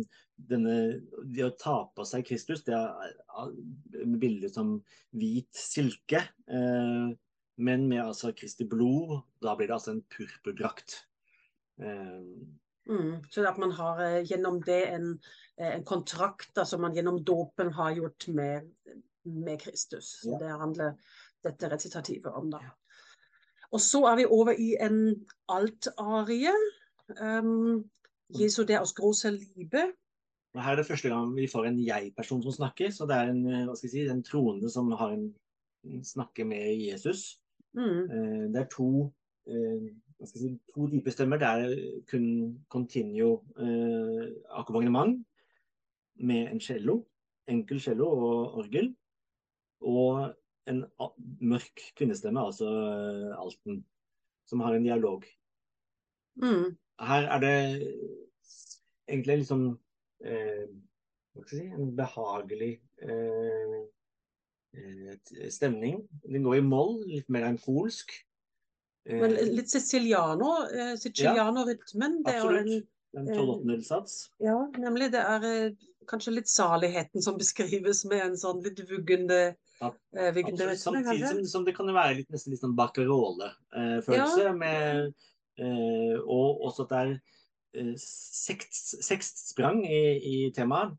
[0.50, 0.76] denne,
[1.24, 4.78] Det å ta på seg Kristus, det er bilder som
[5.14, 6.24] hvit silke.
[6.48, 7.12] Eh,
[7.56, 9.20] men med altså Kristi blod.
[9.42, 11.04] Da blir det altså en purpurdrakt.
[11.78, 15.18] Um, Mm, så at man har eh, gjennom det en,
[15.56, 18.68] eh, en kontrakt som man gjennom dåpen har gjort med,
[19.24, 20.20] med Kristus.
[20.24, 20.38] Ja.
[20.38, 20.96] Det handler
[21.44, 22.50] dette resitativet om.
[22.50, 22.60] da.
[23.72, 26.52] Og så er vi over i en altarie.
[27.20, 27.84] Um,
[28.28, 29.92] Jesu det aus großer Liebe.
[30.54, 32.92] Her er det første gang vi får en jeg-person som snakker.
[32.92, 35.32] Så det er en, eh, hva skal jeg si, en troende som har en,
[36.04, 37.40] snakker med Jesus.
[37.74, 39.12] Mm, Eh, Det er to,
[39.46, 41.38] eh, hva skal jeg si, to dype stemmer.
[41.38, 42.26] Det er kun
[42.70, 45.24] continuo eh, akkompagnement
[46.16, 47.04] med en cello,
[47.48, 48.94] enkel cello og orgel.
[49.80, 50.34] Og
[50.66, 50.84] en
[51.40, 53.84] mørk kvinnestemme, altså eh, alten,
[54.46, 55.24] som har en dialog.
[56.37, 57.56] mm, Her er det
[59.08, 59.66] egentlig sånn
[60.24, 60.66] eh,
[61.34, 63.82] hva skal jeg si, en behagelig eh, eh,
[65.52, 66.02] stemning.
[66.24, 68.12] Den går i moll, litt mer enn polsk.
[69.08, 72.20] Eh, men litt siciliano, eh, siciliano-rytmen.
[72.24, 72.90] En, absolutt.
[73.14, 74.30] En tolvåttendedelsats.
[74.42, 79.54] ja, nemlig det er eh, kanskje litt saligheten som beskrives med en sånn litt vuggende,
[79.80, 80.34] Ja, eh,
[80.78, 84.48] Samtidig som, som det kan være litt, nesten litt sånn Baccarole-følelse.
[84.50, 85.06] Ja.
[85.58, 87.14] eh, Og også at det er
[87.74, 90.00] eh, sekstsprang i,
[90.32, 90.96] i temaet.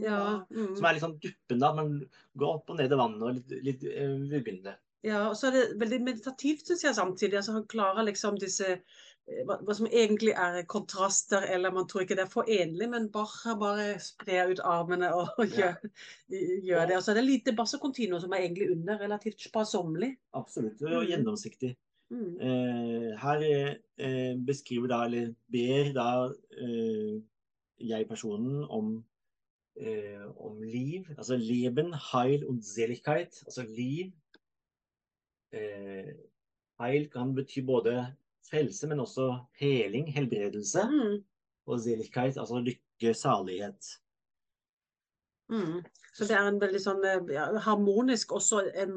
[0.00, 0.72] Ja, mm.
[0.76, 1.70] Som er litt sånn duppende.
[1.70, 1.92] At man
[2.40, 4.76] går opp og ned i vannet og litt, litt uh, vuggende.
[5.06, 7.38] Ja, og så er det veldig meditativt, syns jeg, samtidig.
[7.40, 12.04] Altså, han klarer liksom disse eh, hva, hva som egentlig er kontraster, eller man tror
[12.04, 15.70] ikke det er forenlig, men bare, bare sprer ut armene og, og Ja.
[15.70, 16.98] gjør, gjør det.
[16.98, 20.12] Og så er det lite basso continuo som er egentlig under, relativt sparsommelig.
[20.36, 20.82] Absolutt.
[20.84, 21.08] Og Mm.
[21.14, 21.72] gjennomsiktig.
[22.10, 22.40] Mm.
[22.42, 23.42] Eh, her
[23.98, 26.08] eh, beskriver da, eller ber da
[26.58, 27.20] eh,
[27.78, 29.04] jeg-personen om,
[29.76, 31.06] eh, om liv.
[31.16, 33.42] Altså Leben, Heil und Seligkeit.
[33.46, 34.10] Altså liv.
[35.52, 36.12] Eh,
[36.80, 38.14] heil kan bety både
[38.50, 40.86] frelse, men også heling, helbredelse.
[40.90, 41.22] Mm.
[41.66, 44.00] Og Seligkeit, altså lykke, salighet.
[45.50, 45.80] Mm.
[46.14, 48.96] Så det er en veldig sånn eh, ja, harmonisk også en,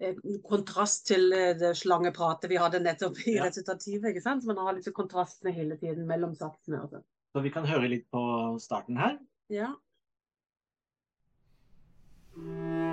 [0.00, 3.46] en kontrast til eh, det slangepratet vi hadde nettopp i Ja.
[3.48, 4.10] resultativet.
[4.12, 4.44] ikke sant?
[4.44, 6.82] Så man har litt kontrastene hele tiden mellom satsene.
[6.84, 7.02] Også.
[7.34, 8.24] Så vi kan høre litt på
[8.60, 9.18] starten her.
[9.52, 9.72] Ja.
[12.40, 12.89] Jesu,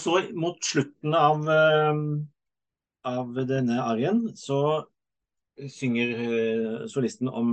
[0.00, 2.02] så mot slutten av, eh,
[3.10, 4.60] av denne arien så
[5.68, 7.50] synger eh, solisten om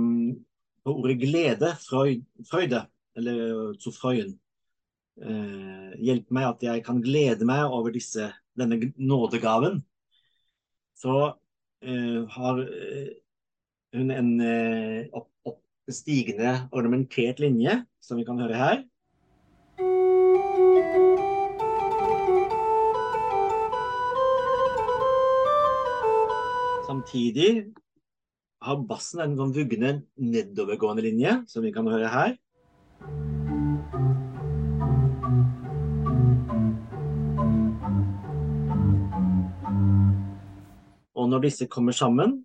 [0.84, 2.84] på ordet glede, freud, freude,
[3.18, 4.36] eller zu freuen.
[5.18, 9.82] Eh, hjelp meg at jeg kan glede meg over disse, denne nådegaven.
[10.98, 11.16] Så
[11.82, 12.62] eh, har
[13.96, 18.80] hun en eh, opp, opp, stigende ornamentert linje, som vi kan høre her.
[26.88, 27.74] Samtidig
[28.64, 29.90] har bassen en sånn vuggende
[30.24, 32.30] nedovergående linje, som vi kan høre her.
[41.12, 42.38] Og når disse kommer sammen,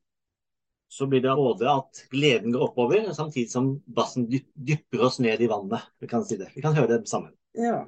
[0.92, 5.48] så blir det både at gleden går oppover, samtidig som bassen dypper oss ned i
[5.48, 5.88] vannet.
[6.04, 6.52] Vi kan si det.
[6.52, 7.32] Vi kan høre det sammen.
[7.56, 7.86] ja.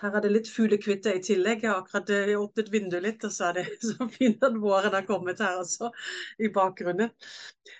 [0.00, 1.62] Her er det litt fuglekvitter i tillegg.
[1.64, 4.96] Jeg har akkurat eh, åpnet vinduet litt, og så er det så fint at våren
[4.96, 5.90] har kommet her også,
[6.38, 7.14] i bakgrunnen.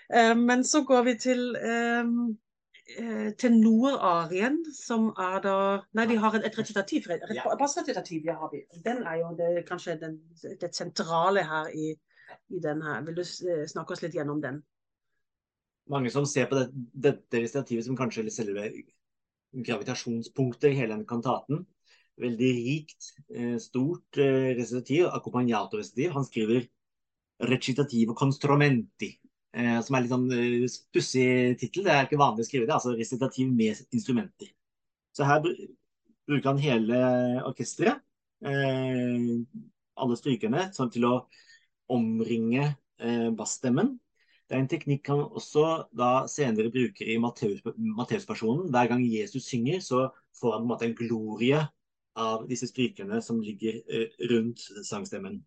[0.09, 1.45] Eh, Men så går vi til
[3.41, 5.53] til Nord-Arien, som er da
[5.97, 7.07] Nei, vi har et, recitativ.
[7.09, 7.41] Et Ja.
[7.49, 8.61] har vi.
[8.85, 10.19] Den er jo det, kanskje den,
[10.61, 11.95] det sentrale her i,
[12.49, 13.01] i den her.
[13.01, 14.61] Vil du eh, snakke oss litt gjennom den?
[15.89, 18.69] Mange som ser på det, dette recitativet som kanskje selve
[19.65, 21.65] gravitasjonspunktet i hele den kantaten.
[22.21, 26.11] Veldig rikt, eh, stort resitativ, recitativ, accompagnato-recitativ.
[26.11, 26.67] Han skriver
[27.43, 29.19] 'recitativo constromenti',
[29.53, 31.83] eh, som er litt sånn eh, pussig tittel.
[31.83, 32.73] Det er ikke vanlig å skrive det.
[32.73, 34.47] Altså recitativ med instrumenter.
[35.15, 37.01] Så her bruker han hele
[37.45, 38.01] orkesteret,
[38.45, 39.43] eh,
[39.97, 41.27] alle strykerne, sånn til å
[41.89, 43.99] omringe eh, bassstemmen.
[44.47, 48.69] Det er en teknikk han også da senere bruker i Matteus-personen.
[48.71, 51.61] Hver gang Jesus synger, så får han på en måte en glorie
[52.15, 55.41] av disse strykerne som ligger eh, rundt sangstemmen.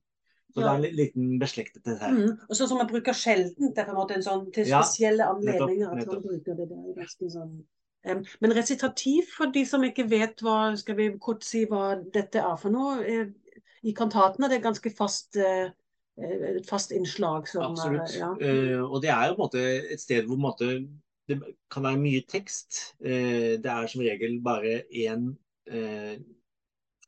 [0.53, 2.13] Så det er en li- liten beslektethet her.
[2.17, 2.37] Mm.
[2.49, 3.73] Og sånn som man bruker sjelden.
[3.75, 6.57] Det er på en måte en sånn til Ja, spesielle nettopp, anledninger at man bruker
[6.57, 6.69] det.
[6.71, 7.51] der, resten, sånn
[8.09, 12.41] um, Men resitativ, for de som ikke vet hva Skal vi kort si hva dette
[12.41, 13.03] er for noe?
[13.05, 13.29] er,
[13.85, 15.69] I kantatene er det ganske fast eh,
[16.17, 17.47] eh, et fast innslag.
[17.53, 18.17] Som, Absolutt.
[18.17, 18.33] ja.
[18.41, 20.71] Uh, og det er jo på en måte et sted hvor måte,
[21.29, 21.37] det
[21.71, 22.95] kan være mye tekst.
[23.05, 25.29] Uh, det er som regel bare én
[25.69, 26.17] eh,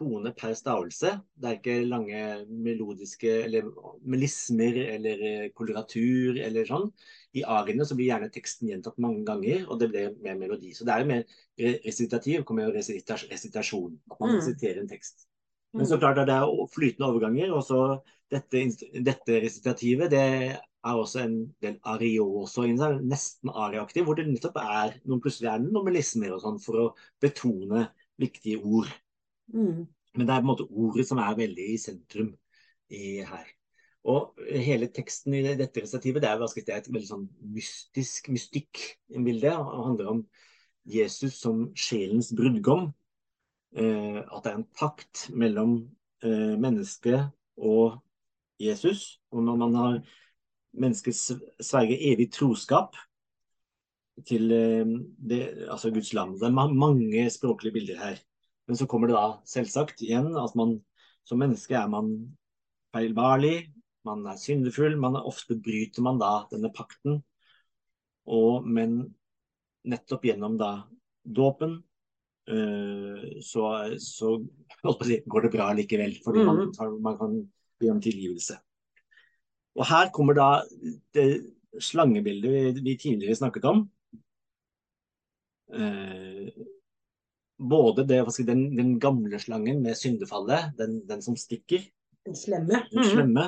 [0.00, 1.12] tone per stavelse.
[1.36, 3.68] Det er ikke lange melodiske eller
[4.08, 6.86] melismer eller eh, koloratur eller sånn.
[7.36, 10.72] I ariene så blir gjerne teksten gjentatt mange ganger, og det blir mer melodi.
[10.74, 11.26] Så det er jo mer
[11.60, 13.98] re- resitativ, kommer jo resita- resitasjon.
[14.10, 14.40] At man Mm.
[14.40, 15.26] resiterer en tekst.
[15.72, 16.40] Men så klart er det
[16.74, 17.52] flytende overganger.
[17.54, 18.64] og så dette,
[19.04, 24.56] dette resitativet det er også en del arioso inni seg, nesten ariaktiv, hvor det nettopp
[24.56, 26.88] er noen plutselig er noen melismer og sånn for å
[27.22, 27.84] betone
[28.18, 28.88] viktige ord.
[29.54, 29.86] Mm.
[30.16, 32.30] Men det er på en måte ordet som er veldig i sentrum
[32.90, 33.48] i her.
[34.10, 39.52] Og hele teksten i dette resitativet det er, det, et veldig sånn mystisk mystikk-bilde.
[39.58, 40.22] og handler om
[40.88, 42.88] Jesus som sjelens brudgom.
[43.76, 45.76] Eh, at det er en pakt mellom
[46.24, 47.28] eh, mennesket
[47.60, 48.00] og
[48.58, 49.20] Jesus.
[49.30, 50.00] Og når man har
[50.72, 52.96] mennesket sv- sverger evig troskap
[54.26, 54.96] til eh,
[55.28, 56.38] det, altså Guds land.
[56.40, 58.24] Det er ma mange språklige bilder her.
[58.70, 60.76] Men så kommer det da selvsagt igjen at man
[61.26, 62.12] som menneske er man
[62.94, 63.72] feilbarlig,
[64.06, 67.18] man er syndefull, man er, ofte bryter man da denne pakten.
[68.30, 69.00] Og, men
[69.90, 70.70] nettopp gjennom da
[71.26, 71.80] dåpen
[72.46, 73.66] øh, så,
[73.98, 74.36] så
[75.02, 76.72] si, går det bra likevel, fordi man, Mhm.
[76.78, 77.36] tar- man kan
[77.82, 78.54] be om tilgivelse.
[79.74, 80.48] Og her kommer da
[81.14, 81.28] det
[81.82, 83.88] slangebildet vi, vi tidligere snakket om.
[85.74, 86.50] Eh,
[87.60, 91.82] både det, si, den, den gamle slangen med syndefallet, den, den som stikker,
[92.26, 92.82] Den slemme.
[92.90, 93.10] den Mm.
[93.10, 93.44] slemme,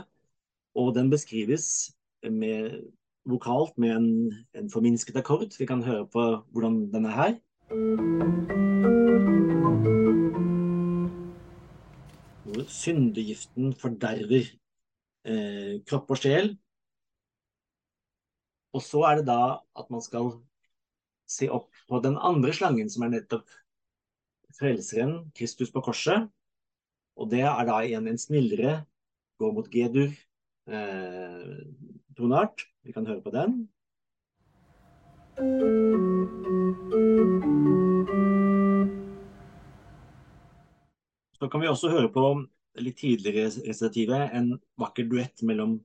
[0.74, 1.92] og den beskrives
[2.24, 2.80] med,
[3.28, 4.08] vokalt med en,
[4.54, 5.52] en forminsket akkord.
[5.58, 7.34] Vi kan høre på hvordan den er her.
[12.46, 14.48] Hvor syndegiften forderver
[15.24, 16.54] eh, kropp og sjel.
[18.72, 20.32] Og så er det da at man skal
[21.28, 23.48] se opp på den andre slangen, som er nettopp
[24.58, 26.28] frelseren, Kristus på korset.
[27.16, 28.82] Og det er da igjen en snillere,
[29.40, 30.12] går mot G-dur,
[30.68, 31.52] eh,
[32.16, 32.66] tonart.
[32.84, 33.68] Vi kan høre på den.
[41.38, 42.26] Så kan vi også høre på
[42.80, 45.80] litt tidligere resitativet, en vakker duett mellom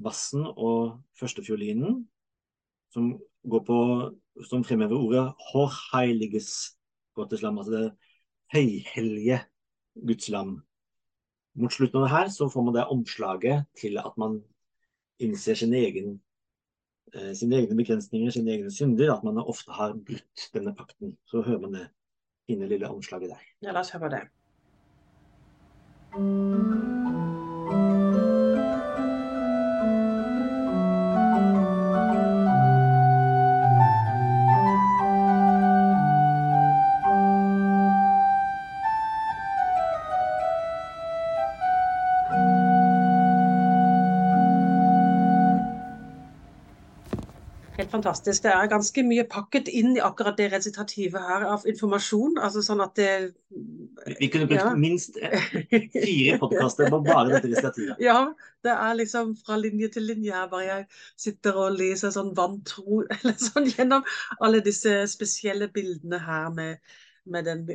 [0.00, 2.04] bassen og førstefiolinen,
[2.92, 3.80] som på,
[4.48, 6.76] som fremhever ordet «Hårheiliges
[7.16, 7.92] Gottes lam», altså det
[8.54, 9.40] høyhellige
[10.06, 10.62] Guds lam.
[11.56, 14.42] Mot slutten av det her så får man det omslaget til at man
[15.24, 16.20] innser sin egen,
[17.14, 21.16] eh, sine egne begrensninger, sine egne synder, at man ofte har brutt denne pakten.
[21.24, 21.88] Så hører man det
[22.48, 23.42] inne lille omslaget der.
[23.62, 24.26] Ja, la oss høre på det.
[48.06, 48.42] Fantastisk.
[48.44, 52.38] Det er ganske mye pakket inn i akkurat det resitativet her av informasjon.
[52.42, 53.10] Altså sånn at det
[54.18, 54.74] Vi kunne brukt Ja.
[54.74, 57.96] minst fire podkaster på bare dette recitativet.
[58.00, 58.32] Ja,
[58.64, 60.86] det er liksom fra linje til linje her, bare jeg
[61.16, 64.04] sitter og leser sånn vantro, eller sånn gjennom
[64.40, 66.78] alle disse spesielle bildene her med,
[67.26, 67.66] med den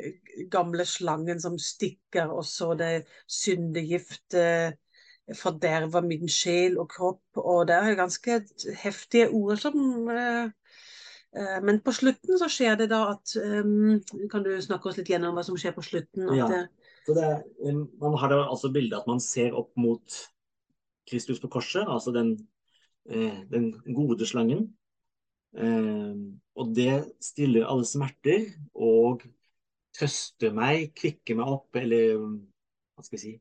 [0.50, 4.36] gamle slangen som stikker, og så det syndegift
[5.38, 7.24] forderver min sjel og kropp.
[7.40, 8.40] Og det er ganske
[8.82, 10.52] heftige ord som eh,
[11.38, 14.00] eh, Men på slutten så skjer det da at um,
[14.32, 16.32] Kan du snakke oss litt gjennom hva som skjer på slutten?
[16.38, 16.50] Ja.
[16.52, 16.64] det,
[17.08, 17.32] Så det,
[18.02, 20.22] man har da altså bildet at man ser opp mot
[21.10, 22.36] Kristus på korset, altså den,
[23.10, 24.70] eh, den gode slangen.
[25.52, 29.26] Og det stiller alle smerter og
[29.98, 33.34] trøster meg, kvikker meg opp, eller hva skal jeg si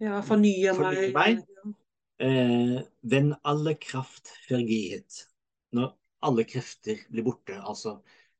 [0.00, 1.42] ja, fornyer Fornyer meg.
[1.42, 1.74] meg.
[2.20, 5.26] eh, Wenn alle kraft vergehet.
[5.72, 5.92] Når
[6.22, 7.98] alle krefter blir borte, altså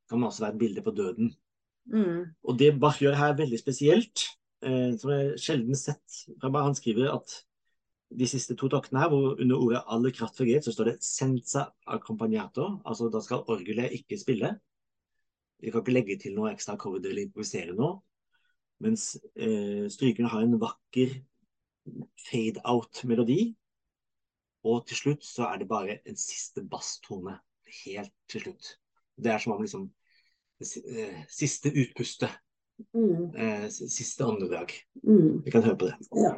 [0.08, 1.34] kan man også være et bilde på døden.
[1.88, 2.24] Mm.
[2.44, 4.24] Og det Bach gjør her veldig spesielt,
[4.62, 7.36] eh, som jeg sjelden sett han skriver at
[8.08, 11.66] de siste to taktene her, hvor under ordet 'alle kraft vergehet', så står det 'senza
[11.86, 14.58] accompagnato', altså da skal orgelet ikke spille.
[15.60, 18.00] Vi kan ikke legge til noe ekstra akkorder eller improvisere noe.
[18.80, 21.22] Mens eh, strykerne har en vakker
[22.28, 23.54] fade-out-melodi.
[24.68, 27.38] Og til slutt så er det bare en siste basstone.
[27.84, 28.74] Helt til slutt.
[29.18, 29.88] Det er som om liksom
[30.60, 32.32] eh, siste utpustet.
[32.94, 33.34] Mm.
[33.34, 34.72] Eh, siste åndedrag.
[35.02, 35.44] Mm.
[35.44, 35.96] Vi kan høre på det.
[36.16, 36.34] Ja.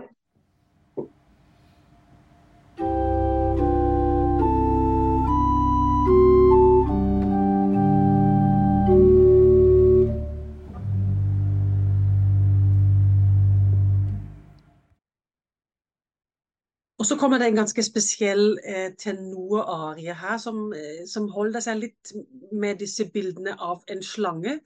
[17.10, 22.12] Så kommer det en ganske spesiell eh, tenorarie her, som, eh, som holder seg litt
[22.54, 24.60] med disse bildene av en slange.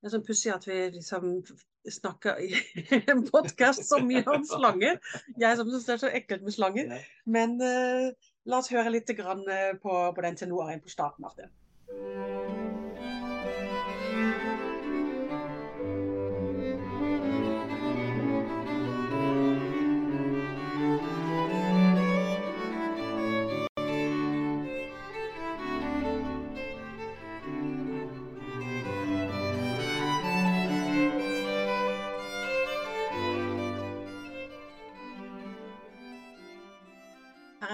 [0.00, 1.42] Det er sånn pussig at vi liksom
[1.92, 2.54] snakker i
[3.12, 4.94] en podkast så mye om slange.
[5.40, 6.96] Jeg som syns det er så ekkelt med slanger.
[7.28, 8.08] Men eh,
[8.48, 11.36] la oss høre litt grann, eh, på, på den tenorarien på starten av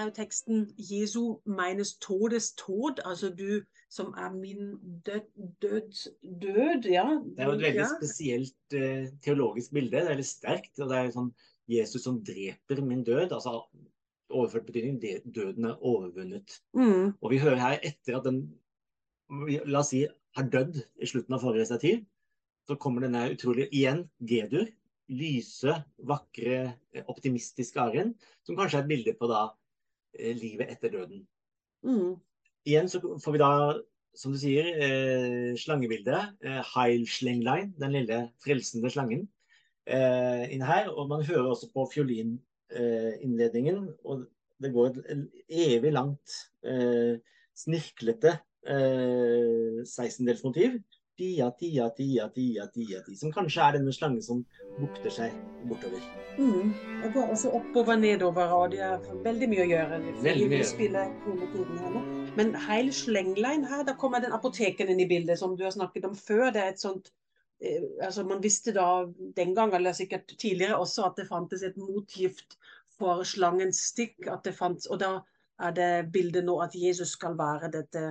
[0.07, 4.73] jo teksten 'Jesu meines todes tod', altså du som er min
[5.05, 5.27] død,
[5.61, 5.91] død,
[6.41, 7.05] død ja.
[7.23, 7.89] Det er jo et veldig ja.
[7.97, 9.91] spesielt eh, teologisk bilde.
[9.95, 10.79] Det er veldig sterkt.
[10.79, 11.31] og det er sånn
[11.67, 13.31] Jesus som dreper min død.
[13.31, 13.61] altså
[14.29, 16.59] Overført betydning det- døden er overvunnet.
[16.75, 18.41] Mm, Og vi hører her etter at den
[19.67, 20.05] la oss si
[20.35, 22.05] har dødd i slutten av forrige stativ,
[22.67, 24.67] så kommer denne utrolig igjen G-dur.
[25.09, 29.47] Lyse, vakre, eh, optimistiske arien, som kanskje er et bilde på da
[30.17, 31.27] livet etter døden.
[31.83, 32.15] mm,
[32.67, 33.51] Igjen så får vi da,
[34.17, 36.33] som du sier, eh, slangebildet.
[36.43, 39.27] Eh, Heilslenglein, den lille frelsende slangen,
[39.87, 40.89] eh, inn her.
[40.89, 43.77] Og man hører også på fiolininnledningen.
[43.87, 44.25] Eh, og
[44.61, 46.33] det går et evig langt,
[46.65, 47.19] eh,
[47.55, 50.81] snirklete eh, 16-delsmotiv.
[51.17, 54.43] Dia, dia, dia, dia, dia, dia, som kanskje er denne slangen som
[54.77, 55.33] bukter seg
[55.65, 56.03] bortover.
[56.37, 56.73] mm.
[57.03, 59.97] Jeg går også oppover nedover, og det er veldig mye å gjøre.
[60.27, 62.27] Veldig mye spiller hele tiden.
[62.37, 66.05] Men Heil Slenglein her, da kommer den apoteken inn i bildet, som du har snakket
[66.05, 66.51] om før.
[66.53, 67.09] Det er et sånt
[67.65, 69.07] eh, altså Man visste da
[69.41, 72.59] den gang, eller sikkert tidligere også, at det fantes et motgift
[72.99, 74.19] for slangens stikk.
[74.29, 75.15] At det fantes, og da
[75.65, 78.05] er det bildet nå at Jesus skal være dette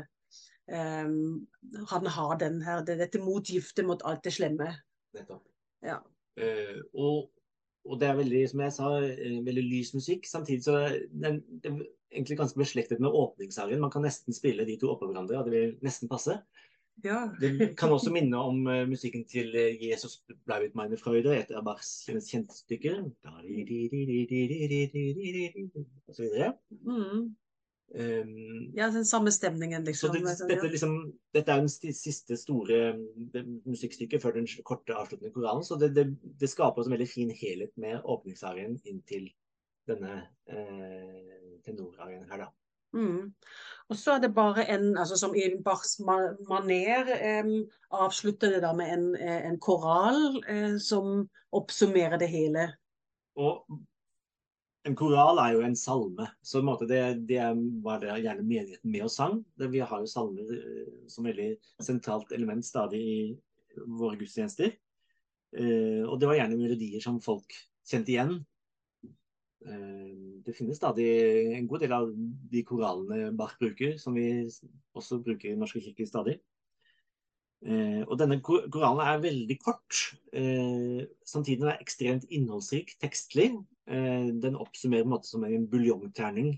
[0.66, 4.72] Han har den her, det, dette motgiftet mot alt det slemme.
[5.14, 5.44] Nettopp.
[5.86, 6.00] Ja.
[6.40, 7.30] Uh, og,
[7.86, 10.26] og det er veldig, som jeg sa, eh, veldig lys musikk.
[10.28, 10.78] Samtidig så
[11.10, 13.80] den, det er egentlig ganske beslektet med åpningssangen.
[13.80, 16.40] Man kan nesten spille de to oppå hverandre, og det vil nesten passe.
[17.04, 17.28] ja.
[17.40, 21.64] Det kan også minne om uh, musikken til uh, Jesus bleibt meine Freude, et av
[21.64, 23.02] Bachs kjente stykker.
[26.06, 26.54] Og så videre.
[26.82, 27.36] Mm.
[27.94, 30.48] Um, Ja, den samme stemningen, så liksom.
[30.48, 30.96] det, dette, liksom,
[31.32, 32.96] dette er jo den siste store
[33.64, 35.64] musikkstykket før den korte avsluttende koralen.
[35.64, 36.08] Så det, det,
[36.40, 39.30] det skaper en veldig fin helhet med åpningsarien inn til
[39.86, 40.18] denne
[40.50, 42.52] eh, tenorarien her, da.
[42.96, 43.32] Mm.
[43.88, 47.50] Og så er det bare en, altså som i Bachs maner, eh,
[47.90, 52.70] avslutter det da med en, eh, en koral eh, som oppsummerer det hele.
[53.36, 53.66] Og
[54.86, 57.42] en koral er jo en salme, så en måte det, det
[57.84, 59.40] var det gjerne menigheten med og sang.
[59.58, 61.48] Vi har jo salmer eh, som veldig
[61.82, 63.20] sentralt element stadig i
[63.76, 64.76] våre gudstjenester.
[65.56, 67.56] Eh, og det var gjerne melodier som folk
[67.86, 68.36] kjente igjen.
[69.66, 70.10] Eh,
[70.46, 71.08] det finnes stadig
[71.56, 72.10] en god del av
[72.52, 74.44] de koralene Bach bruker, som vi
[74.96, 76.38] også bruker i Norske kirker stadig.
[77.66, 79.96] Og denne koralen er veldig kort,
[80.36, 83.48] eh, samtidig den er ekstremt innholdsrik tekstlig.
[83.86, 86.56] Eh, den oppsummerer på en måte som en buljongterning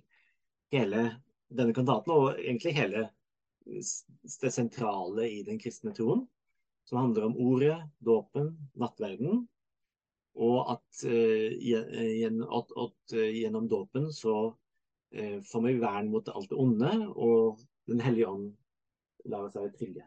[0.72, 1.02] hele
[1.48, 3.08] denne kantaten, og egentlig hele
[4.40, 6.24] det sentrale i den kristne troen,
[6.88, 9.42] som handler om ordet, dåpen, nattverden,
[10.38, 14.38] og at, eh, eh, at, at gjennom dåpen så
[15.48, 18.50] får vi vern mot alt det onde, og Den hellige ånd
[19.32, 20.02] lar seg trille.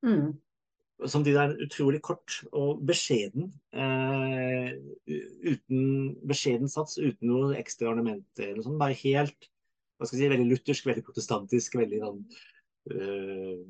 [0.00, 0.30] Mm.
[1.10, 3.50] Samtidig er den utrolig kort og beskjeden.
[3.74, 4.70] Eh,
[5.50, 8.78] uten beskjeden sats, uten noe ekstra ornamenter eller sånn.
[8.80, 9.50] Bare helt
[9.98, 12.22] hva skal jeg si, veldig luthersk, veldig protestantisk, veldig sånn
[12.92, 13.60] øh,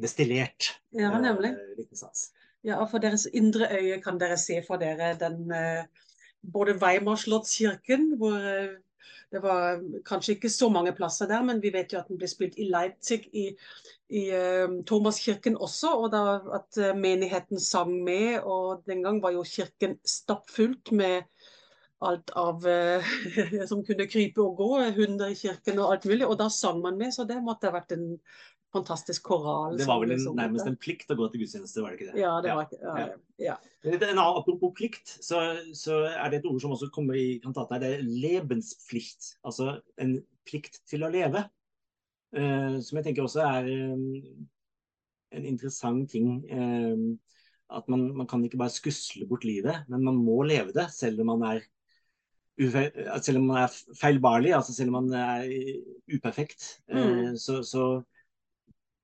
[0.00, 1.50] destillert Ja, nemlig.
[1.56, 2.30] eh, liten sats.
[2.66, 5.84] Ja, for deres indre øye kan dere se for dere den eh,
[6.40, 8.78] både Weimar slottskirken, hvor eh,
[9.30, 12.28] det var kanskje ikke så mange plasser der, men vi vet jo at den ble
[12.30, 13.46] spilt i Leipzig, i,
[14.10, 16.22] i uh, Thomaskirken også, og da
[16.58, 21.22] at eh, menigheten sang med, og den gang var jo kirken stappfullt med
[22.02, 23.10] alt av uh,
[23.70, 26.98] som kunne krype og gå, hunder i kirken og alt mulig, og da sang man
[26.98, 28.08] med, så det måtte ha vært en
[28.72, 29.76] fantastisk koral.
[29.78, 32.20] Det var vel en, nærmest en plikt å gå til gudstjeneste, var det ikke det?
[32.22, 32.56] Ja, det Ja.
[32.58, 33.06] var ikke ja,
[33.42, 33.56] ja.
[33.84, 34.02] ja.
[34.12, 35.40] En apropos plikt, så,
[35.74, 37.82] så er det et ord som også kommer i kantaten her.
[37.82, 41.46] Det er lebensplikt, Altså en plikt til å leve.
[42.30, 44.46] Uh, som jeg tenker også er um,
[45.34, 46.38] en interessant ting.
[46.52, 47.18] Um,
[47.70, 51.22] at man, man kan ikke bare skusle bort livet, men man må leve det selv
[51.22, 51.66] om man er
[53.22, 55.46] selv om man er feilbarlig, altså selv om man er
[56.12, 56.82] uperfekt.
[56.92, 57.38] Mm.
[57.40, 58.02] så, så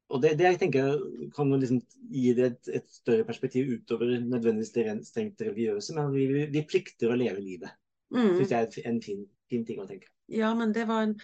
[0.08, 1.00] og det, det jeg tenker
[1.34, 1.80] kan liksom
[2.12, 6.44] gi det et, et større perspektiv utover nødvendigvis det rent strengt religiøse, men vi, vi,
[6.52, 7.74] vi plikter å leve livet.
[8.14, 8.36] Mm.
[8.36, 10.12] Synes jeg er en fin, fin ting å tenke.
[10.30, 11.14] Ja, men det var en,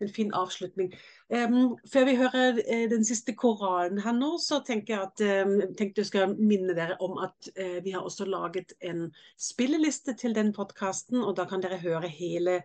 [0.00, 0.92] en fin avslutning.
[1.28, 5.56] Um, før vi hører uh, den siste koralen her nå, så tenker jeg at um,
[5.78, 10.34] tenkte jeg skal minne dere om at uh, vi har også laget en spilleliste til
[10.38, 12.60] den podkasten, og da kan dere høre hele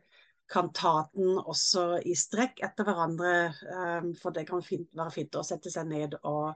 [0.52, 3.34] kantaten også i strekk etter hverandre.
[3.72, 6.54] Um, for det kan fint, være fint å sette seg ned og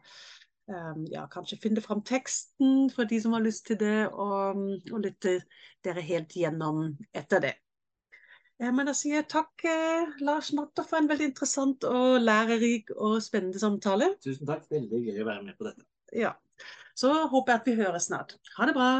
[0.71, 4.61] um, ja, kanskje finne fram teksten for de som har lyst til det, og,
[4.91, 5.39] og lytte
[5.85, 7.55] dere helt gjennom etter det.
[8.61, 12.93] Eh, Men da sier jeg takk, eh, Lars Natter, for en veldig interessant og lærerik
[12.97, 14.13] og spennende samtale.
[14.23, 15.87] Tusen takk, veldig gøy å være med på dette.
[16.13, 16.35] Ja.
[16.97, 18.37] Så håper jeg at vi høres snart.
[18.57, 18.91] Ha det bra.